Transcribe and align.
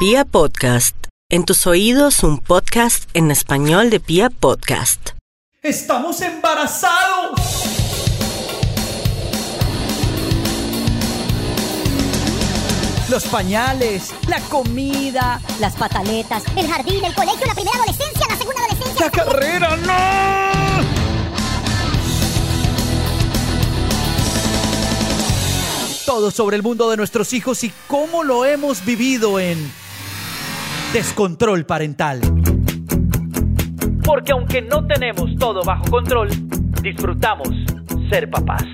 Pia 0.00 0.24
Podcast, 0.24 0.96
en 1.28 1.44
tus 1.44 1.66
oídos 1.66 2.24
un 2.24 2.38
podcast 2.38 3.04
en 3.12 3.30
español 3.30 3.90
de 3.90 4.00
Pia 4.00 4.30
Podcast. 4.30 5.10
¡Estamos 5.62 6.22
embarazados! 6.22 7.38
Los 13.10 13.24
pañales, 13.26 14.14
la 14.26 14.40
comida, 14.48 15.38
las 15.60 15.76
pataletas, 15.76 16.44
el 16.56 16.66
jardín, 16.66 17.04
el 17.04 17.14
colegio, 17.14 17.46
la 17.46 17.54
primera 17.54 17.76
adolescencia, 17.76 18.26
la 18.26 18.36
segunda 18.38 18.62
adolescencia. 18.62 19.04
la 19.04 19.10
carrera, 19.10 19.76
¡no! 19.76 20.80
Todo 26.06 26.30
sobre 26.30 26.56
el 26.56 26.62
mundo 26.62 26.88
de 26.88 26.96
nuestros 26.96 27.34
hijos 27.34 27.62
y 27.64 27.72
cómo 27.86 28.24
lo 28.24 28.46
hemos 28.46 28.82
vivido 28.86 29.38
en 29.38 29.79
Descontrol 30.92 31.64
Parental. 31.66 32.20
Porque 34.04 34.32
aunque 34.32 34.60
no 34.60 34.84
tenemos 34.88 35.36
todo 35.38 35.62
bajo 35.62 35.84
control, 35.84 36.30
disfrutamos 36.82 37.48
ser 38.10 38.28
papás. 38.28 38.64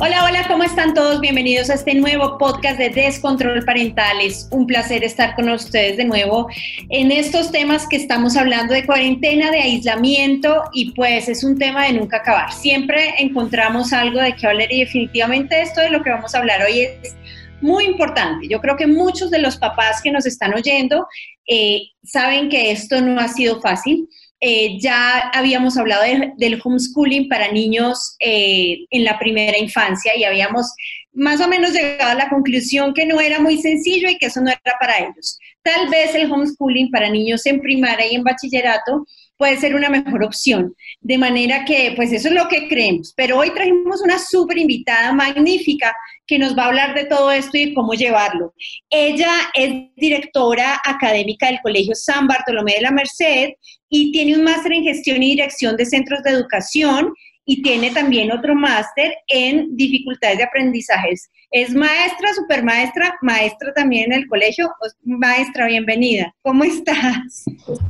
Hola, 0.00 0.24
hola, 0.24 0.46
¿cómo 0.48 0.64
están 0.64 0.94
todos? 0.94 1.20
Bienvenidos 1.20 1.68
a 1.68 1.74
este 1.74 1.94
nuevo 1.94 2.38
podcast 2.38 2.78
de 2.78 2.88
Descontrol 2.88 3.62
Parental. 3.66 4.18
Es 4.22 4.48
un 4.50 4.66
placer 4.66 5.04
estar 5.04 5.34
con 5.34 5.50
ustedes 5.50 5.98
de 5.98 6.04
nuevo 6.04 6.48
en 6.88 7.12
estos 7.12 7.52
temas 7.52 7.86
que 7.86 7.96
estamos 7.96 8.34
hablando 8.38 8.72
de 8.72 8.86
cuarentena, 8.86 9.50
de 9.50 9.60
aislamiento 9.60 10.64
y 10.72 10.92
pues 10.92 11.28
es 11.28 11.44
un 11.44 11.58
tema 11.58 11.84
de 11.84 11.92
nunca 11.92 12.16
acabar. 12.16 12.50
Siempre 12.50 13.14
encontramos 13.18 13.92
algo 13.92 14.20
de 14.20 14.34
que 14.34 14.46
hablar 14.46 14.72
y 14.72 14.80
definitivamente 14.80 15.60
esto 15.60 15.82
de 15.82 15.90
lo 15.90 16.02
que 16.02 16.08
vamos 16.08 16.34
a 16.34 16.38
hablar 16.38 16.62
hoy 16.62 16.80
es 16.80 17.14
muy 17.64 17.86
importante. 17.86 18.46
Yo 18.46 18.60
creo 18.60 18.76
que 18.76 18.86
muchos 18.86 19.30
de 19.30 19.38
los 19.38 19.56
papás 19.56 20.02
que 20.02 20.12
nos 20.12 20.26
están 20.26 20.52
oyendo 20.54 21.06
eh, 21.48 21.80
saben 22.02 22.50
que 22.50 22.70
esto 22.70 23.00
no 23.00 23.18
ha 23.18 23.28
sido 23.28 23.60
fácil. 23.62 24.06
Eh, 24.40 24.78
ya 24.78 25.30
habíamos 25.32 25.78
hablado 25.78 26.02
del 26.36 26.60
homeschooling 26.62 27.26
para 27.26 27.50
niños 27.50 28.16
eh, 28.20 28.84
en 28.90 29.04
la 29.04 29.18
primera 29.18 29.58
infancia 29.58 30.12
y 30.14 30.24
habíamos 30.24 30.66
más 31.14 31.40
o 31.40 31.48
menos 31.48 31.72
llegado 31.72 32.10
a 32.10 32.14
la 32.14 32.28
conclusión 32.28 32.92
que 32.92 33.06
no 33.06 33.18
era 33.18 33.40
muy 33.40 33.56
sencillo 33.56 34.10
y 34.10 34.18
que 34.18 34.26
eso 34.26 34.42
no 34.42 34.50
era 34.50 34.76
para 34.78 34.98
ellos. 34.98 35.38
Tal 35.62 35.88
vez 35.88 36.14
el 36.14 36.30
homeschooling 36.30 36.90
para 36.90 37.08
niños 37.08 37.46
en 37.46 37.60
primaria 37.60 38.06
y 38.06 38.16
en 38.16 38.24
bachillerato 38.24 39.06
puede 39.36 39.56
ser 39.56 39.74
una 39.74 39.88
mejor 39.88 40.24
opción. 40.24 40.74
De 41.00 41.18
manera 41.18 41.64
que, 41.64 41.92
pues 41.96 42.12
eso 42.12 42.28
es 42.28 42.34
lo 42.34 42.48
que 42.48 42.68
creemos. 42.68 43.12
Pero 43.16 43.38
hoy 43.38 43.50
trajimos 43.50 44.00
una 44.02 44.18
súper 44.18 44.58
invitada 44.58 45.12
magnífica 45.12 45.94
que 46.26 46.38
nos 46.38 46.56
va 46.56 46.64
a 46.64 46.66
hablar 46.66 46.94
de 46.94 47.04
todo 47.04 47.30
esto 47.30 47.56
y 47.58 47.74
cómo 47.74 47.94
llevarlo. 47.94 48.54
Ella 48.90 49.32
es 49.54 49.72
directora 49.96 50.80
académica 50.84 51.46
del 51.46 51.60
Colegio 51.62 51.94
San 51.94 52.26
Bartolomé 52.26 52.74
de 52.74 52.82
la 52.82 52.90
Merced 52.90 53.50
y 53.88 54.12
tiene 54.12 54.36
un 54.36 54.44
máster 54.44 54.72
en 54.72 54.84
gestión 54.84 55.22
y 55.22 55.30
dirección 55.30 55.76
de 55.76 55.86
centros 55.86 56.22
de 56.22 56.30
educación 56.30 57.12
y 57.46 57.62
tiene 57.62 57.90
también 57.90 58.32
otro 58.32 58.54
máster 58.54 59.14
en 59.28 59.76
dificultades 59.76 60.38
de 60.38 60.44
aprendizajes. 60.44 61.30
Es 61.50 61.74
maestra, 61.74 62.32
supermaestra, 62.34 63.14
maestra 63.22 63.72
también 63.74 64.12
en 64.12 64.20
el 64.20 64.28
colegio. 64.28 64.72
Maestra, 65.04 65.66
bienvenida. 65.66 66.34
¿Cómo 66.42 66.64
estás? 66.64 67.44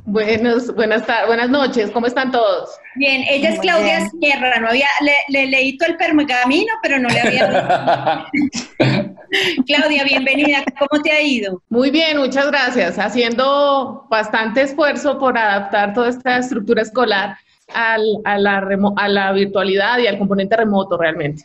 Buenos, 0.04 0.74
buenas, 0.74 1.04
buenas 1.26 1.48
noches, 1.48 1.90
¿cómo 1.90 2.06
están 2.06 2.30
todos? 2.30 2.70
Bien, 2.96 3.24
ella 3.28 3.50
es 3.50 3.60
Claudia 3.60 4.08
Sierra, 4.20 4.60
no 4.60 4.68
había, 4.68 4.88
le, 5.28 5.46
leí 5.46 5.76
todo 5.78 5.88
el 5.90 5.96
pergamino, 5.96 6.72
pero 6.82 6.98
no 6.98 7.08
le 7.08 7.20
había 7.20 8.26
Claudia, 9.66 10.04
bienvenida, 10.04 10.64
¿cómo 10.78 11.02
te 11.02 11.10
ha 11.10 11.20
ido? 11.20 11.62
Muy 11.68 11.90
bien, 11.90 12.18
muchas 12.18 12.48
gracias. 12.48 12.98
Haciendo 12.98 14.06
bastante 14.10 14.62
esfuerzo 14.62 15.18
por 15.18 15.36
adaptar 15.38 15.94
toda 15.94 16.10
esta 16.10 16.38
estructura 16.38 16.82
escolar 16.82 17.36
a, 17.68 17.98
la 18.38 18.68
a 18.96 19.08
la 19.08 19.32
virtualidad 19.32 19.98
y 19.98 20.06
al 20.06 20.18
componente 20.18 20.56
remoto 20.56 20.96
realmente. 20.96 21.44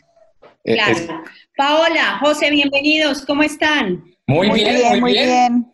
Eh, 0.64 0.76
claro. 0.76 1.24
Paola, 1.56 2.20
José, 2.22 2.52
bienvenidos, 2.52 3.26
¿cómo 3.26 3.44
están? 3.44 4.04
Muy, 4.28 4.50
bien, 4.52 5.00
muy, 5.00 5.14
bien, 5.14 5.66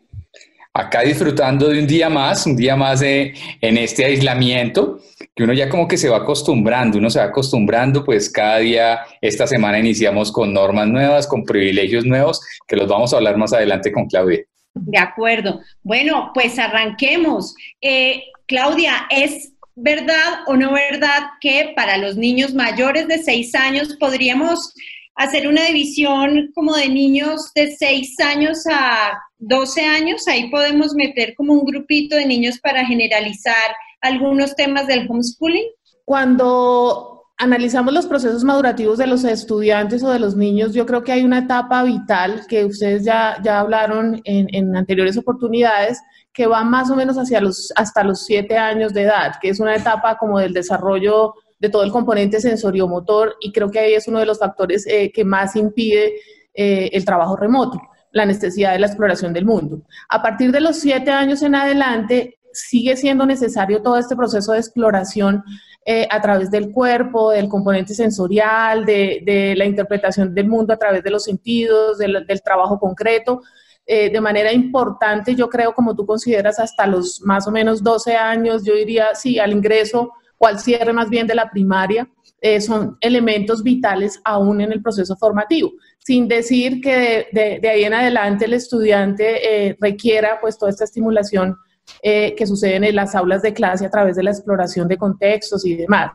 Acá 0.74 1.02
disfrutando 1.02 1.70
de 1.70 1.80
un 1.80 1.88
día 1.88 2.10
más, 2.10 2.46
un 2.46 2.56
día 2.56 2.76
más 2.76 3.00
de, 3.00 3.34
en 3.62 3.78
este 3.78 4.06
aislamiento, 4.06 5.00
que 5.36 5.44
uno 5.44 5.54
ya 5.54 5.70
como 5.70 5.88
que 5.88 5.98
se 5.98 6.10
va 6.10 6.18
acostumbrando, 6.18 6.98
uno 6.98 7.10
se 7.10 7.20
va 7.20 7.26
acostumbrando, 7.26 8.04
pues 8.04 8.30
cada 8.30 8.58
día, 8.60 9.00
esta 9.22 9.48
semana 9.48 9.80
iniciamos 9.80 10.32
con 10.32 10.54
normas 10.54 10.88
nuevas, 10.88 11.28
con 11.28 11.44
privilegios 11.44 12.06
nuevos, 12.06 12.42
que 12.68 12.76
los 12.76 12.88
vamos 12.88 13.14
a 13.14 13.18
hablar 13.18 13.38
más 13.38 13.54
adelante 13.54 13.92
con 13.92 14.08
Claudia. 14.08 14.42
De 14.74 14.98
acuerdo. 14.98 15.62
Bueno, 15.82 16.32
pues 16.34 16.60
arranquemos. 16.60 17.56
Eh, 17.82 18.24
Claudia, 18.48 19.08
es 19.10 19.54
verdad 19.76 20.44
o 20.48 20.56
no 20.56 20.74
verdad 20.74 21.24
que 21.42 21.74
para 21.76 21.98
los 21.98 22.16
niños 22.16 22.54
mayores 22.54 23.08
de 23.08 23.18
6 23.18 23.56
años 23.56 23.98
podríamos 24.00 24.74
hacer 25.16 25.48
una 25.48 25.66
división 25.66 26.52
como 26.54 26.76
de 26.76 26.90
niños 26.90 27.52
de 27.56 27.76
6 27.76 28.20
años 28.20 28.66
a 28.72 29.18
12 29.40 29.82
años? 29.82 30.28
Ahí 30.28 30.50
podemos 30.50 30.94
meter 30.94 31.34
como 31.36 31.54
un 31.54 31.66
grupito 31.66 32.16
de 32.16 32.26
niños 32.26 32.60
para 32.60 32.86
generalizar 32.86 33.76
algunos 34.02 34.56
temas 34.56 34.88
del 34.88 35.08
homeschooling. 35.10 35.66
Cuando 36.04 37.24
analizamos 37.38 37.94
los 37.94 38.06
procesos 38.06 38.44
madurativos 38.44 38.98
de 38.98 39.08
los 39.08 39.24
estudiantes 39.24 40.04
o 40.04 40.12
de 40.12 40.20
los 40.20 40.36
niños, 40.36 40.74
yo 40.74 40.86
creo 40.86 41.04
que 41.04 41.12
hay 41.12 41.24
una 41.24 41.40
etapa 41.40 41.84
vital 41.84 42.46
que 42.48 42.66
ustedes 42.66 43.04
ya, 43.04 43.38
ya 43.44 43.60
hablaron 43.60 44.22
en, 44.24 44.48
en 44.54 44.76
anteriores 44.76 45.18
oportunidades, 45.18 46.00
que 46.36 46.48
va 46.48 46.66
más 46.66 46.92
o 46.92 46.96
menos 46.98 47.18
hacia 47.18 47.40
los, 47.40 47.72
hasta 47.78 48.04
los 48.04 48.26
siete 48.26 48.58
años 48.58 48.94
de 48.94 49.04
edad, 49.04 49.36
que 49.42 49.48
es 49.48 49.62
una 49.62 49.74
etapa 49.74 50.18
como 50.18 50.38
del 50.38 50.52
desarrollo 50.52 51.34
de 51.60 51.70
todo 51.70 51.84
el 51.84 51.92
componente 51.92 52.42
sensoriomotor 52.42 53.38
y 53.40 53.54
creo 53.54 53.72
que 53.72 53.80
ahí 53.80 53.94
es 53.94 54.10
uno 54.10 54.20
de 54.20 54.26
los 54.26 54.38
factores 54.38 54.86
eh, 54.86 55.14
que 55.14 55.24
más 55.24 55.56
impide 55.56 56.16
eh, 56.54 56.90
el 56.92 57.06
trabajo 57.06 57.38
remoto, 57.38 57.82
la 58.12 58.26
necesidad 58.26 58.74
de 58.74 58.80
la 58.80 58.88
exploración 58.88 59.32
del 59.32 59.46
mundo. 59.46 59.84
A 60.10 60.22
partir 60.22 60.52
de 60.52 60.60
los 60.60 60.76
siete 60.78 61.10
años 61.10 61.42
en 61.42 61.56
adelante, 61.56 62.38
sigue 62.52 62.98
siendo 62.98 63.26
necesario 63.26 63.82
todo 63.82 63.98
este 63.98 64.18
proceso 64.18 64.52
de 64.52 64.60
exploración 64.60 65.42
eh, 65.86 66.06
a 66.12 66.22
través 66.22 66.52
del 66.52 66.72
cuerpo, 66.72 67.32
del 67.32 67.48
componente 67.48 67.94
sensorial, 67.94 68.86
de, 68.86 69.54
la 69.56 69.64
interpretación 69.64 70.34
del 70.34 70.50
mundo 70.50 70.74
a 70.74 70.78
través 70.78 71.02
de 71.02 71.12
los 71.12 71.24
sentidos, 71.24 71.98
del 71.98 72.42
trabajo 72.44 72.78
concreto, 72.78 73.42
eh, 73.88 74.10
de 74.10 74.20
manera 74.20 74.52
importante, 74.52 75.36
yo 75.36 75.48
creo, 75.48 75.74
como 75.74 75.96
tú 75.96 76.08
consideras, 76.08 76.60
hasta 76.60 76.88
los 76.88 77.22
más 77.22 77.48
o 77.48 77.52
menos 77.52 77.84
12 77.84 78.16
años, 78.16 78.64
yo 78.64 78.74
diría, 78.74 79.14
sí, 79.14 79.38
al 79.38 79.52
ingreso 79.52 80.12
o 80.40 80.48
al 80.48 80.60
cierre 80.60 80.92
más 80.92 81.08
bien 81.10 81.28
de 81.28 81.36
la 81.36 81.52
primaria, 81.52 82.10
eh, 82.42 82.60
son 82.62 82.98
elementos 83.00 83.62
vitales 83.62 84.20
aún 84.24 84.62
en 84.62 84.72
el 84.72 84.82
proceso 84.82 85.16
formativo, 85.16 85.72
sin 86.00 86.28
decir 86.28 86.82
que 86.82 87.28
de, 87.32 87.70
ahí 87.70 87.84
en 87.84 87.94
adelante 87.94 88.46
el 88.46 88.54
estudiante 88.54 89.68
eh, 89.68 89.78
requiera 89.80 90.40
pues 90.42 90.58
toda 90.58 90.72
esta 90.72 90.84
estimulación 90.84 91.56
que 92.02 92.48
sucede 92.48 92.78
en 92.78 92.96
las 92.96 93.14
aulas 93.14 93.44
de 93.44 93.54
clase 93.54 93.86
a 93.86 93.92
través 93.92 94.16
de 94.16 94.24
la 94.24 94.32
exploración 94.32 94.88
de 94.88 94.98
contextos 94.98 95.64
y 95.68 95.76
demás. 95.76 96.12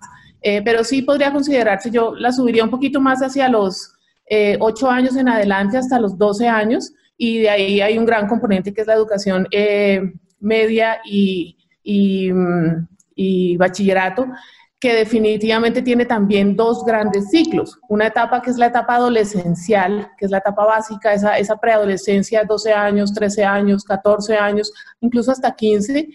pero 0.64 0.82
sí 0.82 1.02
podría 1.02 1.32
considerarse, 1.32 1.92
yo 1.92 2.12
la 2.16 2.32
subiría 2.32 2.64
un 2.64 2.70
poquito 2.70 3.00
más 3.00 3.20
hacia 3.20 3.48
los 3.48 3.94
8 4.58 4.90
años 4.90 5.14
en 5.14 5.28
adelante 5.28 5.78
hasta 5.78 6.00
los 6.00 6.18
12 6.18 6.48
años, 6.48 6.92
y 7.22 7.40
de 7.40 7.50
ahí 7.50 7.80
hay 7.82 7.98
un 7.98 8.06
gran 8.06 8.26
componente 8.26 8.72
que 8.72 8.80
es 8.80 8.86
la 8.86 8.94
educación 8.94 9.46
eh, 9.50 10.00
media 10.38 11.02
y, 11.04 11.54
mm, 12.32 12.88
y, 13.14 13.58
bachillerato, 13.58 14.26
que 14.80 14.94
definitivamente 14.94 15.82
tiene 15.82 16.06
también 16.06 16.56
dos 16.56 16.82
grandes 16.82 17.28
ciclos. 17.28 17.78
Una 17.90 18.06
etapa 18.06 18.40
que 18.40 18.48
es 18.48 18.56
la 18.56 18.68
etapa 18.68 18.94
adolescencial, 18.94 20.10
que 20.16 20.24
es 20.24 20.30
la 20.30 20.38
etapa 20.38 20.64
básica, 20.64 21.12
esa, 21.12 21.36
esa 21.36 21.58
preadolescencia, 21.58 22.44
12 22.44 22.72
años, 22.72 23.12
13 23.12 23.44
años, 23.44 23.84
14 23.84 24.38
años, 24.38 24.72
incluso 25.02 25.30
hasta 25.30 25.54
15. 25.54 26.08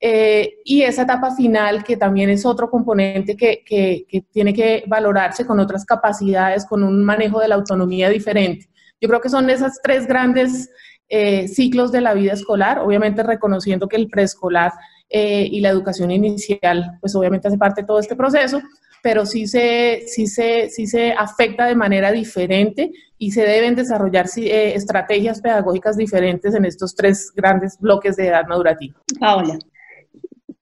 Eh, 0.00 0.56
y 0.66 0.82
esa 0.82 1.04
etapa 1.04 1.34
final, 1.34 1.82
que 1.82 1.96
también 1.96 2.28
es 2.28 2.44
otro 2.44 2.68
componente 2.68 3.38
que, 3.38 3.62
que, 3.64 4.04
que 4.06 4.20
tiene 4.20 4.52
que 4.52 4.84
valorarse 4.86 5.46
con 5.46 5.58
otras 5.60 5.86
capacidades, 5.86 6.66
con 6.66 6.82
un 6.82 7.02
manejo 7.02 7.40
de 7.40 7.48
la 7.48 7.54
autonomía 7.54 8.10
diferente. 8.10 8.68
Yo 9.02 9.08
creo 9.08 9.20
que 9.20 9.28
son 9.28 9.50
esas 9.50 9.80
tres 9.82 10.06
grandes 10.06 10.70
eh, 11.08 11.48
ciclos 11.48 11.90
de 11.90 12.00
la 12.00 12.14
vida 12.14 12.32
escolar, 12.32 12.78
obviamente 12.78 13.24
reconociendo 13.24 13.88
que 13.88 13.96
el 13.96 14.08
preescolar 14.08 14.72
eh, 15.10 15.46
y 15.50 15.60
la 15.60 15.70
educación 15.70 16.12
inicial, 16.12 16.98
pues 17.00 17.14
obviamente 17.16 17.48
hace 17.48 17.58
parte 17.58 17.80
de 17.80 17.88
todo 17.88 17.98
este 17.98 18.14
proceso, 18.14 18.62
pero 19.02 19.26
sí 19.26 19.48
se, 19.48 20.04
sí 20.06 20.28
se, 20.28 20.70
sí 20.70 20.86
se 20.86 21.12
afecta 21.12 21.66
de 21.66 21.74
manera 21.74 22.12
diferente 22.12 22.92
y 23.18 23.32
se 23.32 23.42
deben 23.42 23.74
desarrollar 23.74 24.26
eh, 24.36 24.74
estrategias 24.76 25.40
pedagógicas 25.40 25.96
diferentes 25.96 26.54
en 26.54 26.64
estos 26.64 26.94
tres 26.94 27.32
grandes 27.34 27.78
bloques 27.80 28.14
de 28.14 28.28
edad 28.28 28.46
madurativa. 28.46 28.94
Paola. 29.18 29.58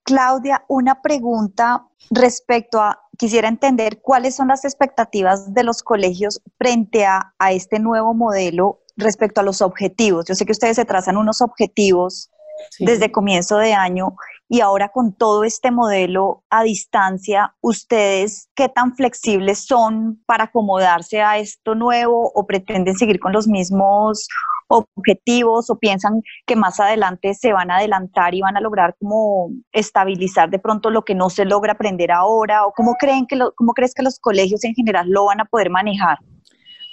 Claudia, 0.03 0.65
una 0.67 1.01
pregunta 1.01 1.87
respecto 2.09 2.81
a 2.81 2.99
quisiera 3.17 3.47
entender 3.47 4.01
cuáles 4.01 4.35
son 4.35 4.47
las 4.47 4.65
expectativas 4.65 5.53
de 5.53 5.63
los 5.63 5.83
colegios 5.83 6.41
frente 6.57 7.05
a, 7.05 7.33
este 7.51 7.79
nuevo 7.79 8.15
modelo 8.15 8.81
respecto 8.97 9.41
a 9.41 9.43
los 9.43 9.61
objetivos. 9.61 10.25
Yo 10.25 10.33
sé 10.33 10.43
que 10.45 10.53
ustedes 10.53 10.77
se 10.77 10.85
trazan 10.85 11.17
unos 11.17 11.41
objetivos 11.41 12.31
desde 12.79 13.11
comienzo 13.11 13.57
de 13.57 13.73
año 13.73 14.15
y 14.49 14.61
ahora 14.61 14.89
con 14.89 15.13
todo 15.13 15.43
este 15.43 15.69
modelo 15.69 16.43
a 16.49 16.63
distancia, 16.63 17.55
¿ustedes 17.61 18.49
qué 18.55 18.69
tan 18.69 18.95
flexibles 18.95 19.65
son 19.65 20.21
para 20.25 20.45
acomodarse 20.45 21.21
a 21.21 21.37
esto 21.37 21.75
nuevo 21.75 22.31
o 22.33 22.45
pretenden 22.47 22.97
seguir 22.97 23.19
con 23.19 23.33
los 23.33 23.47
mismos 23.47 24.27
objetivos 24.71 25.69
o 25.69 25.77
piensan 25.77 26.21
que 26.45 26.55
más 26.55 26.79
adelante 26.79 27.33
se 27.33 27.53
van 27.53 27.71
a 27.71 27.77
adelantar 27.77 28.33
y 28.33 28.41
van 28.41 28.57
a 28.57 28.61
lograr 28.61 28.95
como 28.99 29.51
estabilizar 29.71 30.49
de 30.49 30.59
pronto 30.59 30.89
lo 30.89 31.03
que 31.03 31.15
no 31.15 31.29
se 31.29 31.45
logra 31.45 31.73
aprender 31.73 32.11
ahora 32.11 32.65
o 32.65 32.73
cómo 32.73 32.95
creen 32.95 33.25
que 33.27 33.39
cómo 33.55 33.73
crees 33.73 33.93
que 33.93 34.03
los 34.03 34.19
colegios 34.19 34.63
en 34.63 34.73
general 34.73 35.09
lo 35.09 35.25
van 35.25 35.41
a 35.41 35.45
poder 35.45 35.69
manejar? 35.69 36.17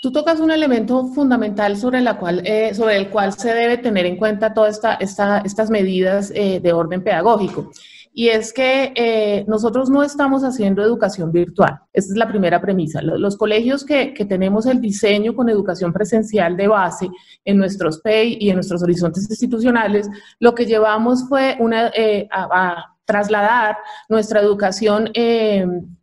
Tú 0.01 0.13
tocas 0.13 0.39
un 0.39 0.53
elemento 0.53 1.07
fundamental 1.09 1.77
sobre, 1.77 2.01
la 2.01 2.19
cual, 2.19 2.43
eh, 2.45 2.73
sobre 2.73 2.97
el 2.97 3.11
cual 3.11 3.33
se 3.33 3.53
debe 3.53 3.79
tener 3.79 4.07
en 4.07 4.17
cuenta 4.17 4.55
todas 4.55 4.81
esta, 5.01 5.41
estas 5.45 5.71
medidas 5.71 6.31
eh, 6.37 6.61
de 6.61 6.73
orden 6.73 7.03
pedagógico. 7.03 7.73
Y 8.19 8.31
es 8.31 8.53
que 8.53 8.93
eh, 8.97 9.45
nosotros 9.47 9.91
no 9.91 10.03
estamos 10.03 10.43
haciendo 10.43 10.83
educación 10.83 11.31
virtual. 11.31 11.79
Esa 11.93 12.09
es 12.13 12.19
la 12.19 12.27
primera 12.27 12.61
premisa. 12.61 13.01
Los, 13.01 13.37
colegios 13.37 13.85
que, 13.85 14.13
que, 14.13 14.25
tenemos 14.25 14.67
el 14.67 14.81
diseño 14.81 15.37
con 15.37 15.49
educación 15.49 15.93
presencial 15.93 16.57
de 16.57 16.67
base 16.67 17.09
en 17.45 17.59
nuestros 17.59 18.01
PEI 18.01 18.39
y 18.41 18.49
en 18.51 18.57
nuestros 18.57 18.83
horizontes 18.83 19.31
institucionales, 19.31 20.11
lo 20.41 20.53
que 20.53 20.67
llevamos 20.67 21.29
fue 21.29 21.57
una, 21.61 21.93
a, 22.33 22.97
trasladar 23.05 23.77
nuestra 24.09 24.41
educación 24.41 25.13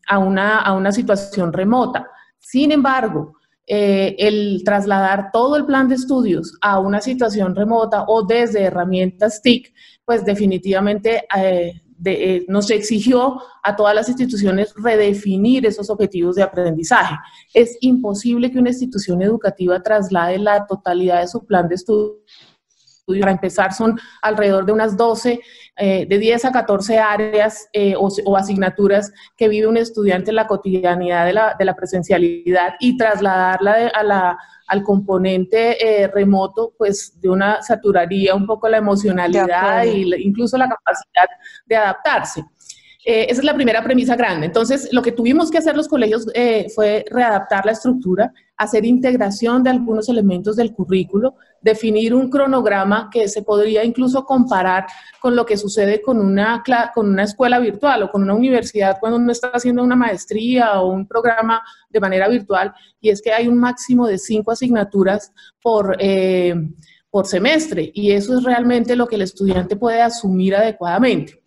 a, 0.08 0.18
una, 0.18 0.60
a 0.62 0.72
una 0.72 0.94
situación 0.94 1.52
remota. 1.52 2.10
Sin 2.40 2.72
embargo, 2.72 3.34
eh, 3.68 4.16
el 4.20 4.62
trasladar 4.64 5.32
todo 5.34 5.58
el 5.58 5.66
plan 5.66 5.90
de 5.90 5.96
estudios 5.96 6.58
a 6.62 6.80
una 6.80 7.02
situación 7.02 7.54
remota 7.54 8.06
o 8.08 8.24
desde 8.24 8.64
herramientas 8.64 9.42
TIC, 9.42 9.74
pues 10.06 10.24
definitivamente 10.24 11.26
eh, 11.36 11.82
eh, 12.04 12.46
nos 12.48 12.70
exigió 12.72 13.42
a 13.64 13.76
todas 13.76 13.96
las 13.96 14.10
instituciones 14.10 14.74
redefinir 14.76 15.66
esos 15.66 15.90
objetivos 15.90 16.36
de 16.36 16.44
aprendizaje. 16.44 17.16
Es 17.54 17.78
imposible 17.82 18.52
que 18.52 18.60
una 18.60 18.70
institución 18.70 19.22
educativa 19.22 19.82
traslade 19.82 20.38
la 20.40 20.66
totalidad 20.66 21.22
de 21.22 21.28
su 21.28 21.46
plan 21.46 21.68
de 21.68 21.76
estudios 23.06 23.22
para 23.22 23.34
empezar, 23.34 23.72
son 23.72 24.00
alrededor 24.24 24.66
de 24.66 24.72
unas 24.72 24.98
12, 24.98 25.40
eh, 25.78 26.06
de 26.10 26.18
10 26.18 26.46
a 26.46 26.52
14 26.52 26.98
áreas 26.98 27.70
eh, 27.72 27.94
o, 27.96 28.36
asignaturas 28.36 29.14
que 29.38 29.48
vive 29.48 29.68
un 29.68 29.78
estudiante 29.78 30.32
en 30.32 30.38
la 30.38 30.48
cotidianidad 30.48 31.26
de 31.26 31.34
la, 31.34 31.56
de 31.58 31.66
la 31.66 31.76
presencialidad 31.76 32.74
y 32.80 32.98
trasladarla 32.98 33.92
a 33.94 34.04
la, 34.04 34.40
al 34.68 34.82
componente 34.82 36.04
eh, 36.04 36.08
remoto, 36.08 36.74
pues 36.80 37.22
de 37.22 37.30
una 37.30 37.62
saturaría 37.62 38.34
un 38.34 38.48
poco 38.48 38.68
la 38.68 38.78
emocionalidad 38.78 39.86
e 39.86 40.00
incluso 40.20 40.58
la 40.58 40.68
capacidad 40.68 41.28
de 41.68 41.76
adaptarse. 41.76 42.44
esa 43.06 43.40
es 43.40 43.46
la 43.46 43.54
primera 43.54 43.84
premisa 43.84 44.16
grande. 44.16 44.48
Entonces, 44.48 44.90
lo 44.92 45.04
que 45.04 45.12
tuvimos 45.12 45.52
que 45.52 45.60
hacer 45.60 45.78
los 45.78 45.88
colegios 45.88 46.26
fue 46.74 47.06
readaptar 47.12 47.68
la 47.68 47.74
estructura, 47.74 48.34
hacer 48.58 48.84
integración 48.84 49.62
de 49.62 49.70
algunos 49.70 50.10
elementos 50.10 50.56
del 50.56 50.74
currículo, 50.74 51.36
definir 51.66 52.14
un 52.14 52.30
cronograma 52.30 53.10
que 53.12 53.28
se 53.28 53.42
podría 53.42 53.84
incluso 53.84 54.24
comparar 54.24 54.86
con 55.20 55.36
lo 55.36 55.48
que 55.48 55.58
sucede 55.58 56.00
con 56.00 56.20
una, 56.20 56.64
con 56.94 57.10
una 57.10 57.24
escuela 57.24 57.58
virtual 57.58 58.04
o 58.04 58.12
con 58.12 58.22
una 58.22 58.36
universidad 58.36 58.98
cuando 59.00 59.18
uno 59.18 59.32
está 59.32 59.48
haciendo 59.48 59.84
una 59.84 59.96
maestría 59.96 60.80
o 60.80 60.92
un 60.92 61.08
programa 61.08 61.64
de 61.90 62.00
manera 62.00 62.28
virtual, 62.30 62.72
y 63.02 63.10
es 63.10 63.20
que 63.20 63.34
hay 63.34 63.48
un 63.48 63.58
máximo 63.58 64.08
de 64.08 64.20
cinco 64.20 64.52
asignaturas 64.52 65.34
por... 65.62 65.98
Eh, 66.00 66.54
por 67.10 67.28
semestre 67.28 67.92
y 67.94 68.12
eso 68.12 68.38
es 68.38 68.44
realmente 68.44 68.94
lo 68.94 69.08
que 69.08 69.16
el 69.16 69.22
estudiante 69.22 69.78
puede 69.78 70.02
asumir 70.02 70.54
adecuadamente. 70.54 71.42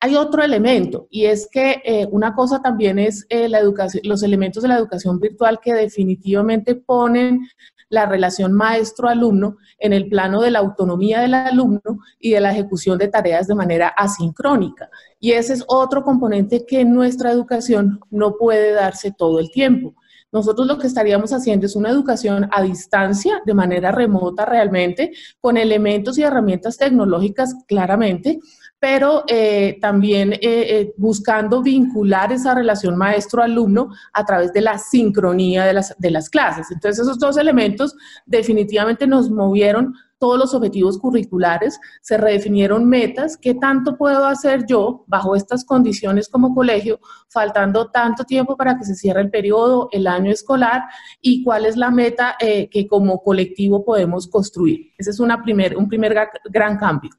Hay 0.00 0.16
otro 0.16 0.42
elemento 0.42 1.06
y 1.10 1.26
es 1.26 1.48
que 1.48 1.80
eh, 1.84 2.08
una 2.10 2.34
cosa 2.34 2.60
también 2.60 2.98
es 2.98 3.24
eh, 3.28 3.48
la 3.48 3.60
educación, 3.60 4.02
los 4.04 4.24
elementos 4.24 4.64
de 4.64 4.68
la 4.68 4.76
educación 4.76 5.20
virtual 5.20 5.60
que 5.62 5.74
definitivamente 5.74 6.74
ponen 6.74 7.46
la 7.92 8.06
relación 8.06 8.54
maestro-alumno 8.54 9.58
en 9.78 9.92
el 9.92 10.08
plano 10.08 10.40
de 10.40 10.50
la 10.50 10.60
autonomía 10.60 11.20
del 11.20 11.34
alumno 11.34 12.00
y 12.18 12.30
de 12.30 12.40
la 12.40 12.50
ejecución 12.50 12.96
de 12.96 13.08
tareas 13.08 13.46
de 13.46 13.54
manera 13.54 13.88
asincrónica. 13.88 14.88
Y 15.20 15.32
ese 15.32 15.52
es 15.52 15.64
otro 15.68 16.02
componente 16.02 16.64
que 16.66 16.80
en 16.80 16.94
nuestra 16.94 17.30
educación 17.30 18.00
no 18.10 18.36
puede 18.38 18.72
darse 18.72 19.12
todo 19.12 19.38
el 19.40 19.50
tiempo. 19.50 19.94
Nosotros 20.32 20.66
lo 20.66 20.78
que 20.78 20.86
estaríamos 20.86 21.34
haciendo 21.34 21.66
es 21.66 21.76
una 21.76 21.90
educación 21.90 22.48
a 22.50 22.62
distancia, 22.62 23.42
de 23.44 23.52
manera 23.52 23.92
remota 23.92 24.46
realmente, 24.46 25.12
con 25.38 25.58
elementos 25.58 26.16
y 26.16 26.22
herramientas 26.22 26.78
tecnológicas 26.78 27.54
claramente, 27.68 28.40
pero 28.82 29.22
eh, 29.28 29.78
también 29.80 30.32
eh, 30.32 30.40
eh, 30.42 30.94
buscando 30.96 31.62
vincular 31.62 32.32
esa 32.32 32.52
relación 32.52 32.96
maestro-alumno 32.96 33.90
a 34.12 34.24
través 34.24 34.52
de 34.52 34.60
la 34.60 34.76
sincronía 34.76 35.64
de 35.64 35.72
las, 35.72 35.94
de 35.98 36.10
las 36.10 36.28
clases. 36.28 36.68
Entonces, 36.72 36.98
esos 36.98 37.16
dos 37.20 37.36
elementos 37.36 37.94
definitivamente 38.26 39.06
nos 39.06 39.30
movieron 39.30 39.94
todos 40.18 40.36
los 40.36 40.52
objetivos 40.52 40.98
curriculares, 40.98 41.78
se 42.00 42.18
redefinieron 42.18 42.84
metas, 42.88 43.36
qué 43.36 43.54
tanto 43.54 43.96
puedo 43.96 44.26
hacer 44.26 44.66
yo 44.66 45.04
bajo 45.06 45.36
estas 45.36 45.64
condiciones 45.64 46.28
como 46.28 46.52
colegio, 46.52 46.98
faltando 47.28 47.88
tanto 47.88 48.24
tiempo 48.24 48.56
para 48.56 48.76
que 48.76 48.84
se 48.84 48.96
cierre 48.96 49.20
el 49.20 49.30
periodo, 49.30 49.90
el 49.92 50.08
año 50.08 50.32
escolar, 50.32 50.82
y 51.20 51.44
cuál 51.44 51.66
es 51.66 51.76
la 51.76 51.92
meta 51.92 52.34
que 52.38 52.86
como 52.88 53.22
colectivo 53.22 53.84
podemos 53.84 54.26
construir. 54.26 54.92
Ese 54.98 55.10
es 55.10 55.20
una 55.20 55.40
primer, 55.40 55.76
un 55.76 55.88
primer 55.88 56.16
gran 56.50 56.78
cambio. 56.78 57.10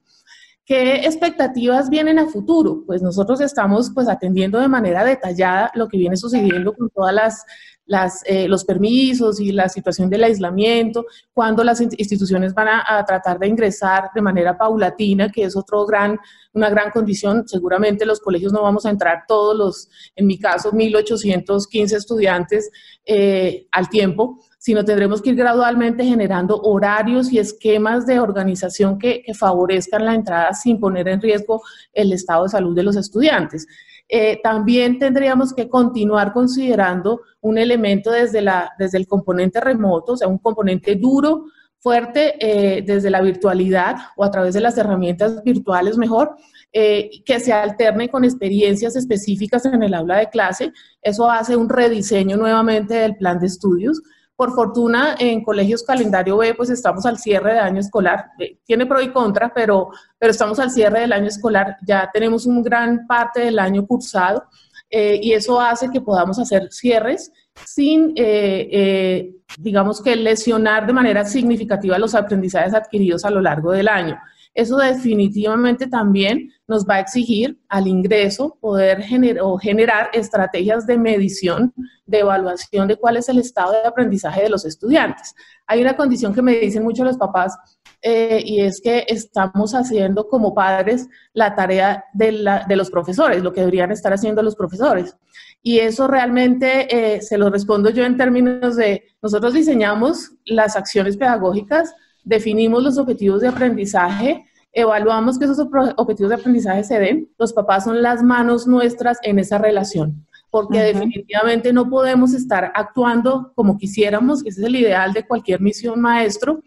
¿Qué 0.65 1.05
expectativas 1.05 1.89
vienen 1.89 2.19
a 2.19 2.27
futuro? 2.27 2.83
Pues 2.85 3.01
nosotros 3.01 3.41
estamos 3.41 3.91
pues 3.93 4.07
atendiendo 4.07 4.59
de 4.59 4.69
manera 4.69 5.03
detallada 5.03 5.69
lo 5.75 5.89
que 5.89 5.97
viene 5.97 6.15
sucediendo 6.15 6.73
con 6.73 6.89
todas 6.89 7.13
las, 7.13 7.45
las 7.85 8.21
eh, 8.25 8.47
los 8.47 8.63
permisos 8.63 9.41
y 9.41 9.51
la 9.51 9.67
situación 9.67 10.09
del 10.09 10.23
aislamiento, 10.23 11.05
cuando 11.33 11.65
las 11.65 11.81
instituciones 11.81 12.53
van 12.53 12.69
a, 12.87 13.03
tratar 13.05 13.39
de 13.39 13.47
ingresar 13.47 14.09
de 14.15 14.21
manera 14.21 14.57
paulatina, 14.57 15.29
que 15.29 15.43
es 15.43 15.57
otro 15.57 15.85
gran, 15.85 16.17
una 16.53 16.69
gran 16.69 16.91
condición. 16.91 17.45
Seguramente 17.45 18.05
los 18.05 18.21
colegios 18.21 18.53
no 18.53 18.61
vamos 18.61 18.85
a 18.85 18.89
entrar 18.89 19.25
todos 19.27 19.57
los, 19.57 19.89
en 20.15 20.27
mi 20.27 20.39
caso, 20.39 20.71
1.815 20.71 21.97
estudiantes 21.97 22.71
eh, 23.05 23.67
al 23.69 23.89
tiempo 23.89 24.39
sino 24.63 24.85
tendremos 24.85 25.21
que 25.21 25.31
ir 25.31 25.35
gradualmente 25.35 26.05
generando 26.05 26.57
horarios 26.61 27.33
y 27.33 27.37
esquemas 27.37 28.05
de 28.05 28.21
organización 28.21 28.97
que, 28.97 29.21
favorezcan 29.37 30.05
la 30.05 30.15
entrada 30.15 30.53
sin 30.53 30.79
poner 30.79 31.09
en 31.09 31.21
riesgo 31.21 31.61
el 31.91 32.13
estado 32.13 32.43
de 32.43 32.49
salud 32.49 32.73
de 32.73 32.83
los 32.83 32.95
estudiantes. 32.95 33.67
Eh, 34.07 34.39
también 34.41 34.99
tendríamos 34.99 35.53
que 35.53 35.67
continuar 35.67 36.31
considerando 36.31 37.19
un 37.41 37.57
elemento 37.57 38.09
desde, 38.09 38.41
la, 38.41 38.71
desde 38.79 38.99
el 38.99 39.05
componente 39.05 39.59
remoto, 39.59 40.13
o 40.13 40.17
sea, 40.17 40.29
un 40.29 40.37
componente 40.37 40.95
duro, 40.95 41.43
fuerte 41.79 42.35
eh, 42.39 42.83
desde 42.83 43.09
la 43.09 43.21
virtualidad 43.21 43.97
o 44.15 44.23
a 44.23 44.31
través 44.31 44.53
de 44.53 44.61
las 44.61 44.77
herramientas 44.77 45.43
virtuales 45.43 45.97
mejor, 45.97 46.37
eh, 46.71 47.09
que 47.25 47.41
se 47.41 47.51
alterne 47.51 48.07
con 48.07 48.23
experiencias 48.23 48.95
específicas 48.95 49.65
en 49.65 49.83
el 49.83 49.93
aula 49.93 50.19
de 50.19 50.29
clase. 50.29 50.71
Eso 51.01 51.29
hace 51.29 51.57
un 51.57 51.67
rediseño 51.67 52.37
nuevamente 52.37 52.93
del 52.93 53.17
plan 53.17 53.41
de 53.41 53.47
estudios. 53.47 54.01
Por 54.35 54.53
fortuna, 54.53 55.15
en 55.19 55.43
colegios 55.43 55.83
calendario 55.83 56.37
B, 56.37 56.55
pues 56.55 56.69
estamos 56.69 57.05
al 57.05 57.19
cierre 57.19 57.53
de 57.53 57.59
año 57.59 57.79
escolar. 57.79 58.31
Eh, 58.39 58.57
tiene 58.65 58.85
pro 58.85 59.01
y 59.01 59.11
contra, 59.11 59.53
pero, 59.53 59.89
pero 60.17 60.31
estamos 60.31 60.59
al 60.59 60.71
cierre 60.71 61.01
del 61.01 61.13
año 61.13 61.27
escolar. 61.27 61.77
Ya 61.85 62.09
tenemos 62.11 62.45
un 62.45 62.63
gran 62.63 63.05
parte 63.05 63.41
del 63.41 63.59
año 63.59 63.85
cursado 63.85 64.45
eh, 64.89 65.19
y 65.21 65.33
eso 65.33 65.61
hace 65.61 65.89
que 65.89 66.01
podamos 66.01 66.39
hacer 66.39 66.69
cierres 66.71 67.31
sin, 67.65 68.13
eh, 68.15 69.35
digamos 69.59 70.01
que 70.01 70.15
lesionar 70.15 70.87
de 70.87 70.93
manera 70.93 71.25
significativa 71.25 71.99
los 71.99 72.15
aprendizajes 72.15 72.73
adquiridos 72.73 73.25
a 73.25 73.29
lo 73.29 73.39
largo 73.39 73.71
del 73.71 73.87
año. 73.87 74.17
Eso 74.53 74.77
definitivamente 74.77 75.87
también 75.87 76.51
nos 76.67 76.85
va 76.85 76.95
a 76.95 76.99
exigir 76.99 77.59
al 77.69 77.87
ingreso 77.87 78.57
poder 78.61 79.01
generar 79.01 80.09
estrategias 80.13 80.85
de 80.85 80.97
medición, 80.97 81.73
de 82.05 82.19
evaluación 82.19 82.87
de 82.87 82.95
cuál 82.95 83.17
es 83.17 83.29
el 83.29 83.39
estado 83.39 83.71
de 83.71 83.87
aprendizaje 83.87 84.43
de 84.43 84.49
los 84.49 84.63
estudiantes. 84.65 85.33
Hay 85.65 85.81
una 85.81 85.95
condición 85.95 86.33
que 86.33 86.43
me 86.43 86.55
dicen 86.59 86.83
mucho 86.83 87.03
los 87.03 87.17
papás 87.17 87.57
eh, 88.05 88.43
y 88.45 88.61
es 88.61 88.79
que 88.81 89.05
estamos 89.07 89.73
haciendo 89.73 90.27
como 90.27 90.53
padres 90.53 91.07
la 91.33 91.55
tarea 91.55 92.03
de, 92.13 92.31
los 92.75 92.91
profesores, 92.91 93.41
lo 93.41 93.53
que 93.53 93.61
deberían 93.61 93.91
estar 93.91 94.13
haciendo 94.13 94.43
los 94.43 94.55
profesores. 94.55 95.15
Y 95.63 95.79
eso 95.79 96.07
realmente 96.07 97.15
eh, 97.15 97.21
se 97.21 97.37
lo 97.37 97.49
respondo 97.49 97.89
yo 97.89 98.03
en 98.03 98.17
términos 98.17 98.75
de, 98.75 99.05
nosotros 99.21 99.53
diseñamos 99.53 100.33
las 100.45 100.75
acciones 100.75 101.15
pedagógicas 101.17 101.95
definimos 102.23 102.83
los 102.83 102.97
objetivos 102.97 103.41
de 103.41 103.47
aprendizaje, 103.47 104.45
evaluamos 104.71 105.37
que 105.37 105.45
esos 105.45 105.59
objetivos 105.97 106.29
de 106.29 106.35
aprendizaje 106.35 106.83
se 106.83 106.99
den, 106.99 107.29
los 107.37 107.53
papás 107.53 107.83
son 107.83 108.01
las 108.01 108.23
manos 108.23 108.67
nuestras 108.67 109.19
en 109.23 109.39
esa 109.39 109.57
relación. 109.57 110.25
porque 110.49 110.79
definitivamente 110.79 111.73
no 111.73 111.89
podemos 111.89 112.31
estar 112.35 112.71
actuando 112.75 113.51
como 113.55 113.75
quisiéramos, 113.75 114.45
ese 114.45 114.61
es 114.61 114.67
el 114.67 114.75
ideal 114.75 115.11
de 115.11 115.25
cualquier 115.25 115.59
misión 115.59 115.99
maestro, 115.99 116.61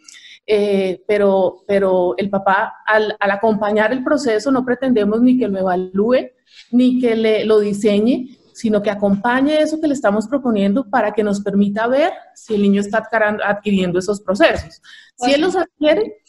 eh, 0.45 1.05
pero, 1.07 1.63
pero 1.69 2.15
el 2.17 2.29
papá, 2.29 2.75
al, 2.85 3.17
acompañar 3.21 3.93
el 3.93 4.03
proceso, 4.03 4.51
no 4.51 4.65
pretendemos 4.65 5.21
ni 5.21 5.39
que 5.39 5.47
lo 5.47 5.59
evalúe, 5.59 6.31
ni 6.73 7.01
que 7.01 7.15
le, 7.15 7.45
lo 7.45 7.61
diseñe, 7.61 8.37
sino 8.53 8.81
que 8.81 8.91
acompañe 8.91 9.61
eso 9.61 9.81
que 9.81 9.87
le 9.87 9.95
estamos 9.95 10.27
proponiendo 10.27 10.89
para 10.89 11.13
que 11.13 11.23
nos 11.23 11.41
permita 11.41 11.87
ver 11.89 12.13
si 12.35 12.55
el 12.55 12.63
niño 12.63 12.81
está 12.81 13.07
adquiriendo 13.45 13.99
esos 13.99 14.21
procesos. 14.21 14.81
Si 15.19 15.33
él 15.33 15.41
los 15.41 15.57
adquiere, 15.57 16.23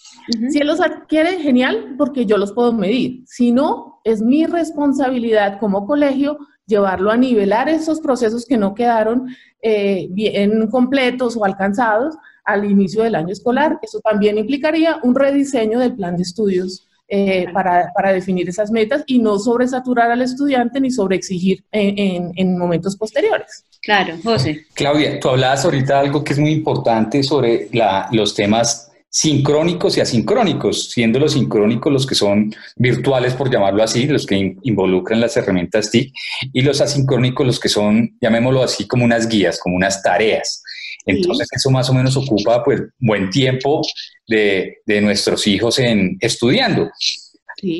si 0.49 0.59
él 0.59 0.67
los 0.67 0.79
adquiere, 0.79 1.39
genial, 1.39 1.95
porque 1.97 2.25
yo 2.25 2.37
los 2.37 2.53
puedo 2.53 2.71
medir. 2.71 3.23
Si 3.25 3.51
no, 3.51 3.99
es 4.03 4.21
mi 4.21 4.45
responsabilidad 4.45 5.59
como 5.59 5.85
colegio 5.85 6.37
llevarlo 6.65 7.11
a 7.11 7.17
nivelar 7.17 7.69
esos 7.69 7.99
procesos 7.99 8.45
que 8.45 8.57
no 8.57 8.75
quedaron 8.75 9.27
eh, 9.61 10.07
bien 10.11 10.67
completos 10.67 11.35
o 11.35 11.43
alcanzados 11.43 12.15
al 12.43 12.65
inicio 12.65 13.03
del 13.03 13.15
año 13.15 13.33
escolar. 13.33 13.79
Eso 13.81 13.99
también 13.99 14.37
implicaría 14.37 14.99
un 15.03 15.15
rediseño 15.15 15.79
del 15.79 15.95
plan 15.95 16.15
de 16.15 16.23
estudios 16.23 16.86
eh, 17.07 17.45
para, 17.53 17.91
para, 17.93 18.11
definir 18.11 18.49
esas 18.49 18.69
metas 18.69 19.03
y 19.05 19.19
no 19.19 19.39
sobresaturar 19.39 20.11
al 20.11 20.21
estudiante 20.21 20.81
ni 20.81 20.91
sobreexigir 20.91 21.63
en, 21.71 22.31
en, 22.35 22.57
momentos 22.57 22.97
posteriores. 22.97 23.63
Claro, 23.81 24.15
José. 24.23 24.65
Claudia, 24.73 25.19
tú 25.19 25.29
hablabas 25.29 25.63
ahorita 25.63 25.99
algo 25.99 26.23
que 26.23 26.33
es 26.33 26.39
muy 26.39 26.51
importante 26.51 27.23
sobre 27.23 27.69
la, 27.71 28.09
los 28.11 28.35
temas 28.35 28.87
sincrónicos 29.09 29.97
y 29.97 30.01
asincrónicos, 30.01 30.91
siendo 30.91 31.19
los 31.19 31.33
sincrónicos 31.33 31.91
los 31.91 32.05
que 32.05 32.15
son 32.15 32.53
virtuales, 32.75 33.33
por 33.33 33.49
llamarlo 33.49 33.83
así, 33.83 34.05
los 34.05 34.25
que 34.25 34.55
involucran 34.61 35.19
las 35.19 35.35
herramientas 35.37 35.89
TIC, 35.89 36.13
y 36.53 36.61
los 36.61 36.81
asincrónicos 36.81 37.45
los 37.45 37.59
que 37.59 37.69
son, 37.69 38.17
llamémoslo 38.21 38.63
así, 38.63 38.85
como 38.85 39.05
unas 39.05 39.27
guías, 39.27 39.59
como 39.59 39.75
unas 39.75 40.03
tareas. 40.03 40.61
Entonces 41.07 41.47
eso 41.51 41.71
más 41.71 41.89
o 41.89 41.93
menos 41.93 42.15
ocupa 42.15 42.63
pues 42.63 42.81
buen 42.99 43.29
tiempo 43.29 43.81
de, 44.27 44.77
de 44.85 45.01
nuestros 45.01 45.47
hijos 45.47 45.79
en 45.79 46.17
estudiando. 46.19 46.89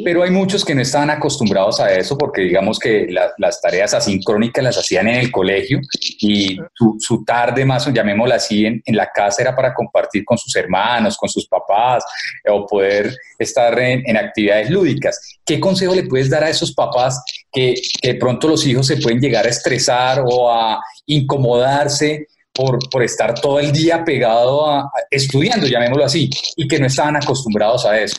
Pero 0.03 0.23
hay 0.23 0.31
muchos 0.31 0.65
que 0.65 0.73
no 0.73 0.81
estaban 0.81 1.11
acostumbrados 1.11 1.79
a 1.79 1.93
eso 1.93 2.17
porque 2.17 2.41
digamos 2.41 2.79
que 2.79 3.07
las 3.37 3.61
tareas 3.61 3.93
asincrónicas 3.93 4.63
las 4.63 4.77
hacían 4.77 5.07
en 5.07 5.15
el 5.15 5.31
colegio 5.31 5.79
y 6.19 6.57
su, 6.73 7.23
tarde 7.23 7.63
más, 7.63 7.85
llamémosla 7.93 8.35
así, 8.35 8.65
en, 8.65 8.81
la 8.87 9.11
casa 9.13 9.43
era 9.43 9.55
para 9.55 9.75
compartir 9.75 10.25
con 10.25 10.35
sus 10.35 10.55
hermanos, 10.55 11.15
con 11.15 11.29
sus 11.29 11.47
papás 11.47 12.03
o 12.49 12.65
poder 12.65 13.15
estar 13.37 13.77
en, 13.79 14.17
actividades 14.17 14.71
lúdicas. 14.71 15.39
¿Qué 15.45 15.59
consejo 15.59 15.93
le 15.93 16.07
puedes 16.07 16.29
dar 16.29 16.43
a 16.43 16.49
esos 16.49 16.73
papás 16.73 17.23
que, 17.51 17.75
que 18.01 18.13
de 18.13 18.19
pronto 18.19 18.47
los 18.47 18.65
hijos 18.65 18.87
se 18.87 18.97
pueden 18.97 19.19
llegar 19.19 19.45
a 19.45 19.49
estresar 19.49 20.23
o 20.25 20.51
a 20.51 20.81
incomodarse 21.05 22.25
por, 22.57 23.03
estar 23.03 23.39
todo 23.39 23.59
el 23.59 23.71
día 23.71 24.03
pegado 24.03 24.67
a, 24.67 24.91
estudiando, 25.11 25.67
llamémoslo 25.67 26.05
así, 26.05 26.29
y 26.55 26.67
que 26.67 26.79
no 26.79 26.87
estaban 26.87 27.15
acostumbrados 27.15 27.85
a 27.85 27.99
eso. 27.99 28.17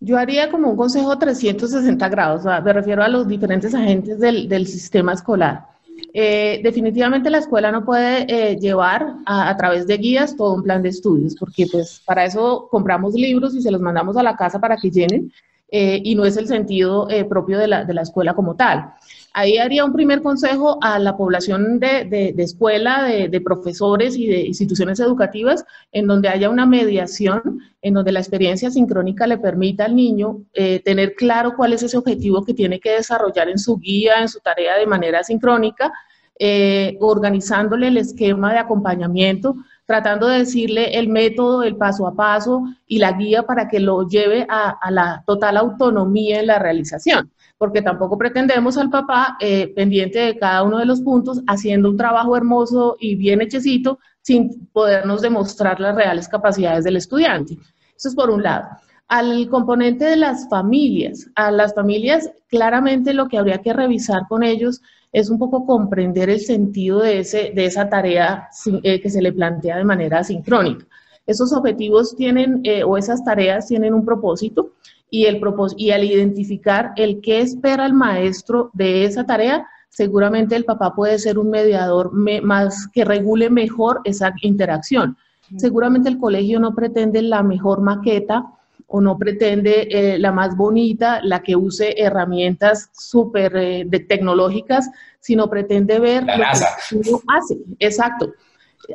Yo 0.00 0.18
haría 0.18 0.50
como 0.50 0.70
un 0.70 0.76
consejo 0.76 1.16
360 1.16 2.08
grados, 2.08 2.44
me 2.44 2.72
refiero 2.72 3.02
a 3.02 3.08
los 3.08 3.26
diferentes 3.28 3.74
agentes 3.74 4.18
del, 4.18 4.66
sistema 4.66 5.14
escolar. 5.14 5.66
Eh, 6.12 6.60
definitivamente 6.62 7.30
la 7.30 7.38
escuela 7.38 7.70
no 7.70 7.84
puede 7.84 8.26
eh, 8.28 8.56
llevar 8.58 9.14
a, 9.24 9.56
través 9.56 9.86
de 9.86 9.96
guías 9.96 10.36
todo 10.36 10.54
un 10.54 10.62
plan 10.62 10.82
de 10.82 10.90
estudios, 10.90 11.34
porque 11.38 11.66
pues 11.70 12.02
para 12.04 12.24
eso 12.24 12.68
compramos 12.70 13.14
libros 13.14 13.54
y 13.54 13.62
se 13.62 13.70
los 13.70 13.80
mandamos 13.80 14.16
a 14.16 14.22
la 14.22 14.36
casa 14.36 14.60
para 14.60 14.76
que 14.76 14.90
llenen, 14.90 15.32
eh, 15.70 16.00
y 16.04 16.14
no 16.14 16.24
es 16.24 16.36
el 16.36 16.46
sentido 16.46 17.08
propio 17.28 17.58
de 17.58 17.66
la 17.68 18.02
escuela 18.02 18.34
como 18.34 18.54
tal. 18.54 18.92
Ahí 19.36 19.58
haría 19.58 19.84
un 19.84 19.92
primer 19.92 20.22
consejo 20.22 20.78
a 20.80 20.96
la 21.00 21.16
población 21.16 21.80
de, 21.80 22.32
escuela, 22.38 23.02
de, 23.02 23.40
profesores 23.40 24.16
y 24.16 24.28
de 24.28 24.42
instituciones 24.42 25.00
educativas, 25.00 25.64
en 25.90 26.06
donde 26.06 26.28
haya 26.28 26.48
una 26.48 26.66
mediación, 26.66 27.58
en 27.82 27.94
donde 27.94 28.12
la 28.12 28.20
experiencia 28.20 28.70
sincrónica 28.70 29.26
le 29.26 29.38
permita 29.38 29.86
al 29.86 29.96
niño 29.96 30.44
eh, 30.52 30.78
tener 30.84 31.16
claro 31.16 31.54
cuál 31.56 31.72
es 31.72 31.82
ese 31.82 31.98
objetivo 31.98 32.44
que 32.44 32.54
tiene 32.54 32.78
que 32.78 32.92
desarrollar 32.92 33.48
en 33.48 33.58
su 33.58 33.76
guía, 33.76 34.20
en 34.20 34.28
su 34.28 34.38
tarea 34.38 34.78
de 34.78 34.86
manera 34.86 35.24
sincrónica, 35.24 35.92
eh, 36.38 36.96
organizándole 37.00 37.88
el 37.88 37.96
esquema 37.96 38.52
de 38.52 38.60
acompañamiento, 38.60 39.56
tratando 39.84 40.28
de 40.28 40.38
decirle 40.38 40.96
el 40.96 41.08
método, 41.08 41.64
el 41.64 41.74
paso 41.74 42.06
a 42.06 42.14
paso 42.14 42.62
y 42.86 42.98
la 42.98 43.10
guía 43.10 43.42
para 43.42 43.66
que 43.66 43.80
lo 43.80 44.06
lleve 44.06 44.46
a 44.48 44.90
la 44.92 45.24
total 45.26 45.56
autonomía 45.56 46.38
en 46.38 46.46
la 46.46 46.60
realización 46.60 47.32
porque 47.58 47.82
tampoco 47.82 48.18
pretendemos 48.18 48.76
al 48.76 48.90
papá 48.90 49.36
eh, 49.40 49.72
pendiente 49.74 50.18
de 50.18 50.38
cada 50.38 50.62
uno 50.62 50.78
de 50.78 50.86
los 50.86 51.00
puntos, 51.00 51.42
haciendo 51.46 51.90
un 51.90 51.96
trabajo 51.96 52.36
hermoso 52.36 52.96
y 52.98 53.14
bien 53.14 53.40
hechecito, 53.40 53.98
sin 54.22 54.66
podernos 54.72 55.22
demostrar 55.22 55.80
las 55.80 55.94
reales 55.94 56.28
capacidades 56.28 56.84
del 56.84 56.96
estudiante. 56.96 57.54
Eso 57.96 58.08
es 58.08 58.14
por 58.14 58.30
un 58.30 58.42
lado. 58.42 58.64
Al 59.08 59.48
componente 59.48 60.04
de 60.04 60.16
las 60.16 60.48
familias, 60.48 61.30
a 61.34 61.50
las 61.50 61.74
familias 61.74 62.30
claramente 62.48 63.12
lo 63.12 63.28
que 63.28 63.38
habría 63.38 63.58
que 63.58 63.72
revisar 63.72 64.22
con 64.28 64.42
ellos 64.42 64.80
es 65.12 65.30
un 65.30 65.38
poco 65.38 65.64
comprender 65.64 66.28
el 66.28 66.40
sentido 66.40 67.00
de, 67.00 67.20
ese, 67.20 67.52
de 67.54 67.66
esa 67.66 67.88
tarea 67.88 68.48
eh, 68.82 69.00
que 69.00 69.10
se 69.10 69.22
le 69.22 69.32
plantea 69.32 69.76
de 69.76 69.84
manera 69.84 70.24
sincrónica. 70.24 70.86
Esos 71.26 71.52
objetivos 71.52 72.14
tienen, 72.16 72.60
eh, 72.64 72.84
o 72.84 72.96
esas 72.96 73.24
tareas 73.24 73.66
tienen 73.66 73.94
un 73.94 74.04
propósito, 74.04 74.72
y, 75.10 75.26
el 75.26 75.40
y 75.76 75.90
al 75.92 76.02
identificar 76.02 76.92
el 76.96 77.20
qué 77.20 77.40
espera 77.40 77.86
el 77.86 77.94
maestro 77.94 78.70
de 78.72 79.04
esa 79.04 79.24
tarea, 79.24 79.66
seguramente 79.88 80.56
el 80.56 80.64
papá 80.64 80.94
puede 80.94 81.20
ser 81.20 81.38
un 81.38 81.50
mediador 81.50 82.12
más 82.12 82.88
que 82.92 83.04
regule 83.04 83.48
mejor 83.48 84.00
esa 84.04 84.34
interacción. 84.42 85.16
Seguramente 85.56 86.08
el 86.08 86.18
colegio 86.18 86.58
no 86.58 86.74
pretende 86.74 87.22
la 87.22 87.44
mejor 87.44 87.80
maqueta 87.80 88.44
o 88.88 89.00
no 89.00 89.16
pretende 89.16 89.86
eh, 89.90 90.18
la 90.18 90.32
más 90.32 90.56
bonita, 90.56 91.20
la 91.22 91.42
que 91.42 91.54
use 91.54 91.94
herramientas 91.96 92.90
súper 92.92 93.56
eh, 93.56 94.06
tecnológicas, 94.08 94.90
sino 95.20 95.48
pretende 95.48 96.00
ver 96.00 96.24
lo 96.24 96.44
que 96.88 97.10
uno 97.10 97.20
hace. 97.28 97.58
Exacto. 97.78 98.32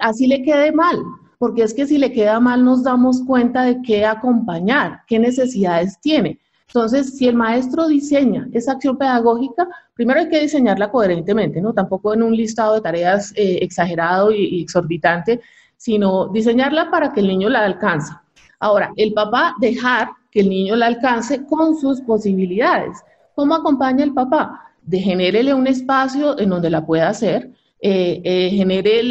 Así 0.01 0.27
le 0.27 0.43
quede 0.43 0.74
mal 0.74 1.01
porque 1.39 1.63
es 1.63 1.74
que 1.74 1.88
si 1.88 1.98
le 1.98 2.12
queda 2.12 2.39
mal 2.39 2.63
nos 2.63 2.84
damos 2.84 3.24
cuenta 3.25 3.63
de 3.63 3.81
qué 3.81 4.05
acompañar, 4.05 5.01
qué 5.08 5.17
necesidades 5.17 6.00
tiene. 6.01 6.38
Entonces, 6.67 7.17
si 7.17 7.27
el 7.27 7.36
maestro 7.36 7.88
diseña 7.88 8.48
esa 8.53 8.74
acción 8.74 8.96
pedagógica, 8.98 9.67
primero 9.96 10.19
hay 10.19 10.29
que 10.29 10.41
diseñarla 10.41 10.91
coherentemente, 10.91 11.62
¿no? 11.62 11.74
Tampoco 11.74 12.13
en 12.13 12.22
un 12.22 12.36
listado 12.36 12.75
de 12.75 12.81
tareas 12.81 13.34
eh, 13.36 13.58
exagerado 13.62 14.31
y, 14.31 14.62
exorbitante, 14.62 15.39
sino 15.77 16.27
diseñarla 16.27 16.91
para 16.91 17.12
que 17.12 17.22
el 17.22 17.27
niño 17.27 17.50
la 17.50 17.65
alcance. 17.65 18.13
Ahora, 18.60 18.91
el 18.98 19.13
papá 19.13 19.55
dejar 19.60 20.10
que 20.29 20.41
el 20.41 20.50
niño 20.50 20.75
la 20.75 20.88
alcance 20.88 21.46
con 21.46 21.75
sus 21.77 22.01
posibilidades. 22.01 23.00
¿Cómo 23.34 23.55
acompaña 23.55 24.03
el 24.03 24.13
papá? 24.13 24.74
De 24.84 25.00
genérele 25.00 25.53
un 25.53 25.65
espacio 25.65 26.38
en 26.38 26.50
donde 26.50 26.69
la 26.69 26.86
pueda 26.86 27.10
hacer, 27.10 27.51
eh, 27.81 28.21
eh, 28.24 28.50
genere 28.51 29.01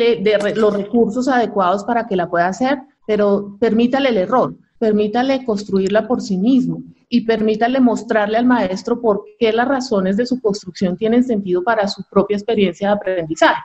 los 0.54 0.74
recursos 0.74 1.26
adecuados 1.28 1.84
para 1.84 2.06
que 2.06 2.16
la 2.16 2.28
pueda 2.28 2.48
hacer, 2.48 2.78
pero 3.06 3.56
permítale 3.58 4.10
el 4.10 4.18
error, 4.18 4.54
permítale 4.78 5.44
construirla 5.44 6.06
por 6.06 6.20
sí 6.20 6.36
mismo 6.36 6.82
y 7.08 7.22
permítale 7.22 7.80
mostrarle 7.80 8.36
al 8.36 8.44
maestro 8.44 9.00
por 9.00 9.24
qué 9.38 9.52
las 9.52 9.66
razones 9.66 10.18
de 10.18 10.26
su 10.26 10.40
construcción 10.40 10.96
tienen 10.96 11.24
sentido 11.24 11.62
para 11.64 11.88
su 11.88 12.02
propia 12.10 12.36
experiencia 12.36 12.88
de 12.88 12.94
aprendizaje. 12.94 13.62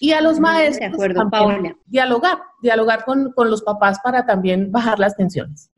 Y 0.00 0.12
a 0.12 0.20
los 0.20 0.38
maestros 0.38 0.92
dialogar, 1.86 2.38
dialogar 2.60 3.04
con, 3.06 3.32
con, 3.32 3.50
los 3.50 3.62
papás 3.62 3.98
para 4.02 4.26
también 4.26 4.70
bajar 4.70 4.98
las 4.98 5.16
tensiones. 5.16 5.70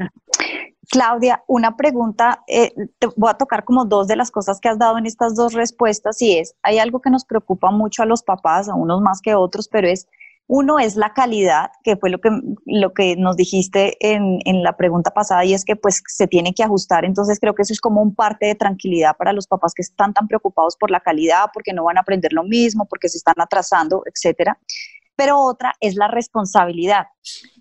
Claudia, 0.90 1.42
una 1.46 1.76
pregunta, 1.76 2.42
eh, 2.46 2.72
te 2.98 3.08
voy 3.16 3.30
a 3.30 3.34
tocar 3.34 3.64
como 3.64 3.84
dos 3.84 4.06
de 4.06 4.16
las 4.16 4.30
cosas 4.30 4.60
que 4.60 4.68
has 4.68 4.78
dado 4.78 4.98
en 4.98 5.06
estas 5.06 5.34
dos 5.34 5.52
respuestas 5.52 6.20
y 6.22 6.38
es, 6.38 6.54
hay 6.62 6.78
algo 6.78 7.00
que 7.00 7.10
nos 7.10 7.24
preocupa 7.24 7.70
mucho 7.70 8.02
a 8.02 8.06
los 8.06 8.22
papás, 8.22 8.68
a 8.68 8.74
unos 8.74 9.00
más 9.00 9.20
que 9.20 9.34
otros, 9.34 9.68
pero 9.68 9.88
es, 9.88 10.06
uno 10.48 10.78
es 10.78 10.94
la 10.94 11.12
calidad, 11.12 11.70
que 11.82 11.96
fue 11.96 12.08
lo 12.08 12.20
que, 12.20 12.30
lo 12.66 12.94
que 12.94 13.16
nos 13.16 13.36
dijiste 13.36 13.96
en, 14.00 14.38
en 14.44 14.62
la 14.62 14.76
pregunta 14.76 15.10
pasada 15.10 15.44
y 15.44 15.54
es 15.54 15.64
que 15.64 15.74
pues 15.74 16.02
se 16.06 16.28
tiene 16.28 16.54
que 16.54 16.62
ajustar, 16.62 17.04
entonces 17.04 17.40
creo 17.40 17.54
que 17.54 17.62
eso 17.62 17.72
es 17.72 17.80
como 17.80 18.00
un 18.00 18.14
parte 18.14 18.46
de 18.46 18.54
tranquilidad 18.54 19.16
para 19.16 19.32
los 19.32 19.48
papás 19.48 19.74
que 19.74 19.82
están 19.82 20.14
tan 20.14 20.28
preocupados 20.28 20.76
por 20.76 20.90
la 20.90 21.00
calidad, 21.00 21.46
porque 21.52 21.72
no 21.72 21.84
van 21.84 21.98
a 21.98 22.02
aprender 22.02 22.32
lo 22.32 22.44
mismo, 22.44 22.86
porque 22.86 23.08
se 23.08 23.18
están 23.18 23.40
atrasando, 23.40 24.02
etcétera 24.06 24.58
pero 25.16 25.40
otra 25.40 25.74
es 25.80 25.96
la 25.96 26.08
responsabilidad. 26.08 27.06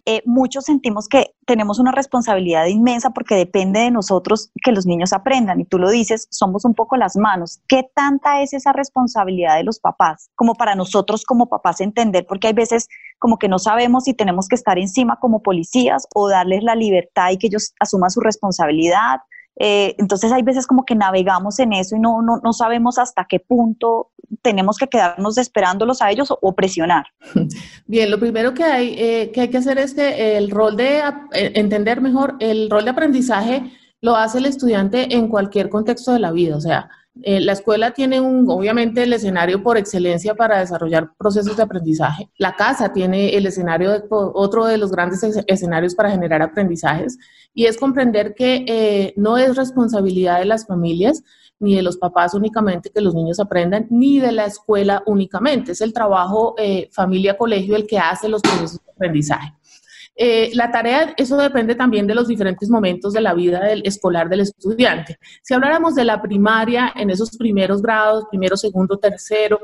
Eh, 0.05 0.21
muchos 0.25 0.65
sentimos 0.65 1.07
que 1.07 1.33
tenemos 1.47 1.79
una 1.79 1.91
responsabilidad 1.91 2.67
inmensa 2.67 3.09
porque 3.09 3.35
depende 3.35 3.79
de 3.79 3.89
nosotros 3.89 4.51
que 4.63 4.71
los 4.71 4.85
niños 4.85 5.13
aprendan. 5.13 5.59
Y 5.59 5.65
tú 5.65 5.79
lo 5.79 5.89
dices, 5.89 6.27
somos 6.29 6.63
un 6.65 6.75
poco 6.75 6.95
las 6.95 7.15
manos. 7.15 7.61
¿Qué 7.67 7.89
tanta 7.95 8.41
es 8.41 8.53
esa 8.53 8.71
responsabilidad 8.71 9.55
de 9.55 9.63
los 9.63 9.79
papás? 9.79 10.29
Como 10.35 10.53
para 10.53 10.75
nosotros 10.75 11.23
como 11.25 11.49
papás 11.49 11.81
entender, 11.81 12.25
porque 12.27 12.47
hay 12.47 12.53
veces 12.53 12.87
como 13.17 13.39
que 13.39 13.47
no 13.47 13.57
sabemos 13.57 14.03
si 14.03 14.13
tenemos 14.13 14.47
que 14.47 14.55
estar 14.55 14.77
encima 14.77 15.17
como 15.19 15.41
policías 15.41 16.07
o 16.13 16.29
darles 16.29 16.63
la 16.63 16.75
libertad 16.75 17.31
y 17.31 17.37
que 17.37 17.47
ellos 17.47 17.73
asuman 17.79 18.11
su 18.11 18.19
responsabilidad. 18.19 19.21
Eh, 19.57 19.95
entonces 19.97 20.31
hay 20.31 20.43
veces 20.43 20.67
como 20.67 20.83
que 20.83 20.95
navegamos 20.95 21.59
en 21.59 21.73
eso 21.73 21.95
y 21.95 21.99
no, 21.99 22.21
no, 22.21 22.41
no, 22.43 22.51
sabemos 22.51 22.97
hasta 22.97 23.25
qué 23.25 23.39
punto 23.39 24.11
tenemos 24.41 24.77
que 24.77 24.87
quedarnos 24.87 25.37
esperándolos 25.37 26.01
a 26.01 26.11
ellos 26.11 26.33
o, 26.41 26.55
presionar. 26.55 27.05
Bien, 27.87 28.11
lo 28.11 28.19
primero 28.19 28.53
que 28.53 28.63
hay, 28.63 28.95
eh, 28.97 29.31
que 29.33 29.41
hay 29.41 29.47
que 29.49 29.57
hacer 29.57 29.77
es 29.77 29.93
que 29.93 30.37
el 30.37 30.51
rol 30.51 30.75
de 30.75 30.99
eh, 30.99 31.51
entender 31.55 32.01
mejor, 32.01 32.35
el 32.39 32.69
rol 32.69 32.83
de 32.83 32.89
aprendizaje 32.89 33.71
lo 34.01 34.15
hace 34.15 34.39
el 34.39 34.45
estudiante 34.45 35.15
en 35.15 35.29
cualquier 35.29 35.69
contexto 35.69 36.11
de 36.11 36.19
la 36.19 36.31
vida, 36.31 36.57
o 36.57 36.61
sea, 36.61 36.89
eh, 37.23 37.39
la 37.39 37.53
escuela 37.53 37.91
tiene 37.91 38.19
un, 38.19 38.49
obviamente 38.49 39.03
el 39.03 39.13
escenario 39.13 39.63
por 39.63 39.77
excelencia 39.77 40.35
para 40.35 40.59
desarrollar 40.59 41.13
procesos 41.17 41.55
de 41.55 41.63
aprendizaje. 41.63 42.29
La 42.37 42.55
casa 42.55 42.91
tiene 42.91 43.35
el 43.35 43.45
escenario, 43.45 43.91
de, 43.91 44.03
otro 44.09 44.65
de 44.65 44.77
los 44.77 44.91
grandes 44.91 45.23
escenarios 45.47 45.95
para 45.95 46.11
generar 46.11 46.41
aprendizajes 46.41 47.17
y 47.53 47.65
es 47.65 47.77
comprender 47.77 48.35
que 48.35 48.65
eh, 48.67 49.13
no 49.15 49.37
es 49.37 49.55
responsabilidad 49.55 50.39
de 50.39 50.45
las 50.45 50.67
familias 50.67 51.23
ni 51.57 51.75
de 51.75 51.83
los 51.83 51.95
papás 51.95 52.33
únicamente 52.33 52.91
que 52.93 52.99
los 52.99 53.15
niños 53.15 53.39
aprendan, 53.39 53.87
ni 53.89 54.19
de 54.19 54.33
la 54.33 54.45
escuela 54.45 55.01
únicamente. 55.05 55.71
Es 55.71 55.79
el 55.79 55.93
trabajo 55.93 56.53
eh, 56.57 56.89
familia-colegio 56.91 57.77
el 57.77 57.87
que 57.87 57.97
hace 57.97 58.27
los 58.27 58.41
procesos 58.41 58.83
de 58.85 58.91
aprendizaje. 58.91 59.53
Eh, 60.15 60.51
la 60.53 60.71
tarea, 60.71 61.13
eso 61.17 61.35
depende 61.37 61.75
también 61.75 62.07
de 62.07 62.15
los 62.15 62.27
diferentes 62.27 62.69
momentos 62.69 63.13
de 63.13 63.21
la 63.21 63.33
vida 63.33 63.59
del 63.59 63.81
escolar 63.85 64.29
del 64.29 64.41
estudiante. 64.41 65.19
Si 65.41 65.53
habláramos 65.53 65.93
de 65.95 66.05
la 66.05 66.21
primaria, 66.21 66.93
en 66.95 67.09
esos 67.09 67.35
primeros 67.37 67.81
grados, 67.81 68.25
primero, 68.29 68.55
segundo, 68.55 68.97
tercero, 68.97 69.59